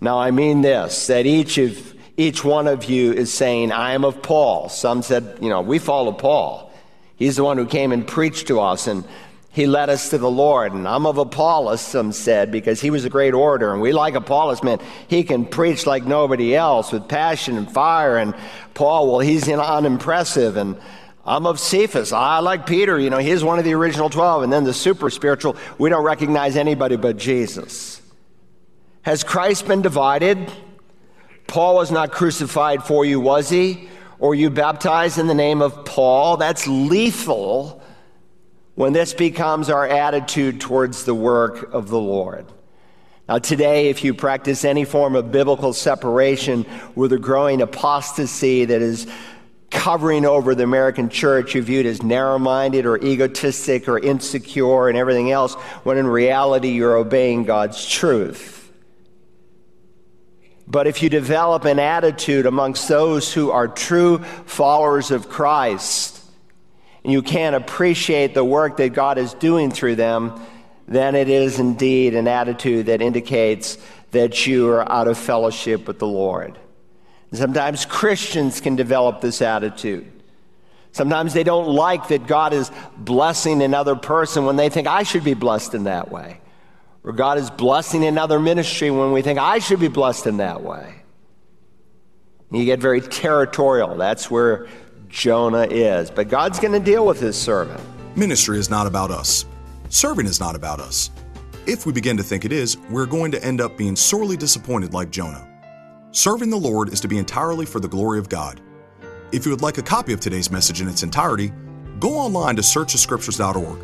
Now, 0.00 0.18
I 0.18 0.30
mean 0.30 0.60
this 0.60 1.06
that 1.08 1.26
each 1.26 1.58
of 1.58 1.94
each 2.16 2.44
one 2.44 2.66
of 2.66 2.84
you 2.84 3.12
is 3.12 3.32
saying, 3.32 3.72
I 3.72 3.92
am 3.92 4.04
of 4.04 4.22
Paul. 4.22 4.68
Some 4.68 5.02
said, 5.02 5.38
you 5.40 5.48
know, 5.48 5.60
we 5.60 5.78
follow 5.78 6.12
Paul. 6.12 6.72
He's 7.16 7.36
the 7.36 7.44
one 7.44 7.58
who 7.58 7.66
came 7.66 7.92
and 7.92 8.06
preached 8.06 8.48
to 8.48 8.60
us 8.60 8.86
and 8.86 9.04
he 9.56 9.66
led 9.66 9.88
us 9.88 10.10
to 10.10 10.18
the 10.18 10.30
Lord. 10.30 10.74
And 10.74 10.86
I'm 10.86 11.06
of 11.06 11.16
Apollos, 11.16 11.80
some 11.80 12.12
said, 12.12 12.52
because 12.52 12.78
he 12.82 12.90
was 12.90 13.06
a 13.06 13.10
great 13.10 13.32
orator. 13.32 13.72
And 13.72 13.80
we 13.80 13.94
like 13.94 14.14
Apollos, 14.14 14.62
man. 14.62 14.80
He 15.08 15.24
can 15.24 15.46
preach 15.46 15.86
like 15.86 16.04
nobody 16.04 16.54
else 16.54 16.92
with 16.92 17.08
passion 17.08 17.56
and 17.56 17.70
fire. 17.70 18.18
And 18.18 18.34
Paul, 18.74 19.10
well, 19.10 19.20
he's 19.20 19.48
unimpressive. 19.48 20.58
And 20.58 20.76
I'm 21.24 21.46
of 21.46 21.58
Cephas. 21.58 22.12
I 22.12 22.40
like 22.40 22.66
Peter. 22.66 22.98
You 22.98 23.08
know, 23.08 23.16
he's 23.16 23.42
one 23.42 23.58
of 23.58 23.64
the 23.64 23.72
original 23.72 24.10
12. 24.10 24.42
And 24.42 24.52
then 24.52 24.64
the 24.64 24.74
super 24.74 25.08
spiritual, 25.08 25.56
we 25.78 25.88
don't 25.88 26.04
recognize 26.04 26.54
anybody 26.54 26.96
but 26.96 27.16
Jesus. 27.16 28.02
Has 29.00 29.24
Christ 29.24 29.66
been 29.66 29.80
divided? 29.80 30.52
Paul 31.46 31.76
was 31.76 31.90
not 31.90 32.12
crucified 32.12 32.82
for 32.82 33.04
you, 33.04 33.20
was 33.20 33.48
he? 33.48 33.88
Or 34.18 34.34
you 34.34 34.50
baptized 34.50 35.18
in 35.18 35.26
the 35.26 35.34
name 35.34 35.62
of 35.62 35.84
Paul? 35.84 36.36
That's 36.36 36.66
lethal 36.66 37.82
when 38.74 38.92
this 38.92 39.14
becomes 39.14 39.70
our 39.70 39.86
attitude 39.86 40.60
towards 40.60 41.04
the 41.04 41.14
work 41.14 41.72
of 41.72 41.88
the 41.88 41.98
Lord. 41.98 42.46
Now, 43.28 43.38
today, 43.38 43.88
if 43.88 44.04
you 44.04 44.14
practice 44.14 44.64
any 44.64 44.84
form 44.84 45.16
of 45.16 45.32
biblical 45.32 45.72
separation 45.72 46.64
with 46.94 47.12
a 47.12 47.18
growing 47.18 47.60
apostasy 47.60 48.64
that 48.66 48.80
is 48.80 49.06
covering 49.70 50.24
over 50.24 50.54
the 50.54 50.62
American 50.62 51.08
church, 51.08 51.54
you're 51.54 51.64
viewed 51.64 51.86
as 51.86 52.02
narrow 52.02 52.38
minded 52.38 52.86
or 52.86 52.98
egotistic 52.98 53.88
or 53.88 53.98
insecure 53.98 54.88
and 54.88 54.96
everything 54.96 55.32
else, 55.32 55.54
when 55.82 55.98
in 55.98 56.06
reality, 56.06 56.68
you're 56.68 56.96
obeying 56.96 57.44
God's 57.44 57.84
truth. 57.88 58.55
But 60.68 60.86
if 60.86 61.02
you 61.02 61.08
develop 61.08 61.64
an 61.64 61.78
attitude 61.78 62.46
amongst 62.46 62.88
those 62.88 63.32
who 63.32 63.50
are 63.50 63.68
true 63.68 64.18
followers 64.46 65.10
of 65.10 65.28
Christ, 65.28 66.20
and 67.04 67.12
you 67.12 67.22
can't 67.22 67.54
appreciate 67.54 68.34
the 68.34 68.44
work 68.44 68.78
that 68.78 68.92
God 68.92 69.16
is 69.16 69.32
doing 69.34 69.70
through 69.70 69.94
them, 69.94 70.40
then 70.88 71.14
it 71.14 71.28
is 71.28 71.60
indeed 71.60 72.14
an 72.14 72.26
attitude 72.26 72.86
that 72.86 73.00
indicates 73.00 73.78
that 74.10 74.46
you 74.46 74.68
are 74.70 74.90
out 74.90 75.06
of 75.06 75.16
fellowship 75.16 75.86
with 75.86 75.98
the 75.98 76.06
Lord. 76.06 76.58
sometimes 77.32 77.84
Christians 77.84 78.60
can 78.60 78.76
develop 78.76 79.20
this 79.20 79.42
attitude. 79.42 80.10
Sometimes 80.92 81.34
they 81.34 81.44
don't 81.44 81.68
like 81.68 82.08
that 82.08 82.26
God 82.26 82.52
is 82.52 82.70
blessing 82.96 83.62
another 83.62 83.94
person 83.94 84.46
when 84.46 84.56
they 84.56 84.68
think 84.68 84.88
I 84.88 85.02
should 85.02 85.24
be 85.24 85.34
blessed 85.34 85.74
in 85.74 85.84
that 85.84 86.10
way 86.10 86.40
or 87.06 87.12
God 87.12 87.38
is 87.38 87.50
blessing 87.50 88.04
another 88.04 88.40
ministry 88.40 88.90
when 88.90 89.12
we 89.12 89.22
think 89.22 89.38
I 89.38 89.60
should 89.60 89.78
be 89.78 89.88
blessed 89.88 90.26
in 90.26 90.38
that 90.38 90.62
way. 90.62 90.96
You 92.50 92.64
get 92.64 92.80
very 92.80 93.00
territorial. 93.00 93.96
That's 93.96 94.28
where 94.28 94.66
Jonah 95.08 95.66
is. 95.70 96.10
But 96.10 96.28
God's 96.28 96.58
going 96.58 96.72
to 96.72 96.80
deal 96.80 97.06
with 97.06 97.20
his 97.20 97.36
servant. 97.36 97.80
Ministry 98.16 98.58
is 98.58 98.68
not 98.68 98.88
about 98.88 99.12
us. 99.12 99.46
Serving 99.88 100.26
is 100.26 100.40
not 100.40 100.56
about 100.56 100.80
us. 100.80 101.10
If 101.66 101.86
we 101.86 101.92
begin 101.92 102.16
to 102.16 102.22
think 102.24 102.44
it 102.44 102.52
is, 102.52 102.76
we're 102.90 103.06
going 103.06 103.30
to 103.32 103.44
end 103.44 103.60
up 103.60 103.76
being 103.76 103.94
sorely 103.94 104.36
disappointed 104.36 104.92
like 104.92 105.10
Jonah. 105.10 105.48
Serving 106.10 106.50
the 106.50 106.56
Lord 106.56 106.92
is 106.92 107.00
to 107.00 107.08
be 107.08 107.18
entirely 107.18 107.66
for 107.66 107.78
the 107.78 107.88
glory 107.88 108.18
of 108.18 108.28
God. 108.28 108.60
If 109.32 109.44
you 109.44 109.52
would 109.52 109.62
like 109.62 109.78
a 109.78 109.82
copy 109.82 110.12
of 110.12 110.20
today's 110.20 110.50
message 110.50 110.80
in 110.80 110.88
its 110.88 111.02
entirety, 111.04 111.52
go 112.00 112.14
online 112.14 112.56
to 112.56 112.62
searchthescriptures.org 112.62 113.78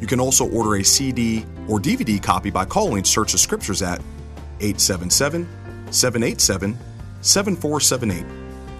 you 0.00 0.06
can 0.06 0.20
also 0.20 0.48
order 0.50 0.76
a 0.76 0.84
CD 0.84 1.44
or 1.68 1.78
DVD 1.78 2.22
copy 2.22 2.50
by 2.50 2.64
calling 2.64 3.04
Search 3.04 3.32
the 3.32 3.38
Scriptures 3.38 3.82
at 3.82 4.00
877 4.60 5.48
787 5.90 6.78
7478 7.20 8.26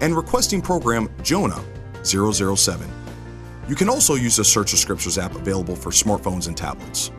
and 0.00 0.16
requesting 0.16 0.60
program 0.60 1.08
Jonah 1.22 1.62
007. 2.02 2.88
You 3.68 3.74
can 3.74 3.88
also 3.88 4.14
use 4.14 4.36
the 4.36 4.44
Search 4.44 4.72
the 4.72 4.76
Scriptures 4.76 5.16
app 5.16 5.34
available 5.34 5.76
for 5.76 5.90
smartphones 5.90 6.48
and 6.48 6.56
tablets. 6.56 7.10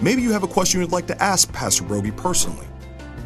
Maybe 0.00 0.22
you 0.22 0.30
have 0.32 0.44
a 0.44 0.48
question 0.48 0.80
you'd 0.80 0.92
like 0.92 1.06
to 1.08 1.22
ask 1.22 1.52
Pastor 1.52 1.84
Broggi 1.84 2.16
personally. 2.16 2.66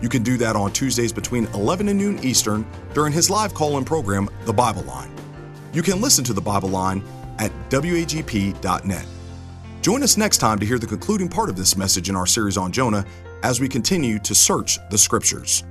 You 0.00 0.08
can 0.08 0.22
do 0.22 0.36
that 0.38 0.56
on 0.56 0.72
Tuesdays 0.72 1.12
between 1.12 1.46
11 1.54 1.88
and 1.88 1.98
noon 1.98 2.18
Eastern 2.24 2.66
during 2.94 3.12
his 3.12 3.30
live 3.30 3.54
call 3.54 3.78
in 3.78 3.84
program, 3.84 4.28
The 4.44 4.52
Bible 4.52 4.82
Line. 4.82 5.14
You 5.72 5.82
can 5.82 6.00
listen 6.00 6.24
to 6.24 6.32
The 6.32 6.40
Bible 6.40 6.68
Line 6.68 7.02
at 7.38 7.52
wagp.net. 7.70 9.06
Join 9.84 10.02
us 10.02 10.16
next 10.16 10.38
time 10.38 10.58
to 10.60 10.64
hear 10.64 10.78
the 10.78 10.86
concluding 10.86 11.28
part 11.28 11.50
of 11.50 11.56
this 11.56 11.76
message 11.76 12.08
in 12.08 12.16
our 12.16 12.24
series 12.24 12.56
on 12.56 12.72
Jonah 12.72 13.04
as 13.42 13.60
we 13.60 13.68
continue 13.68 14.18
to 14.20 14.34
search 14.34 14.78
the 14.88 14.96
Scriptures. 14.96 15.62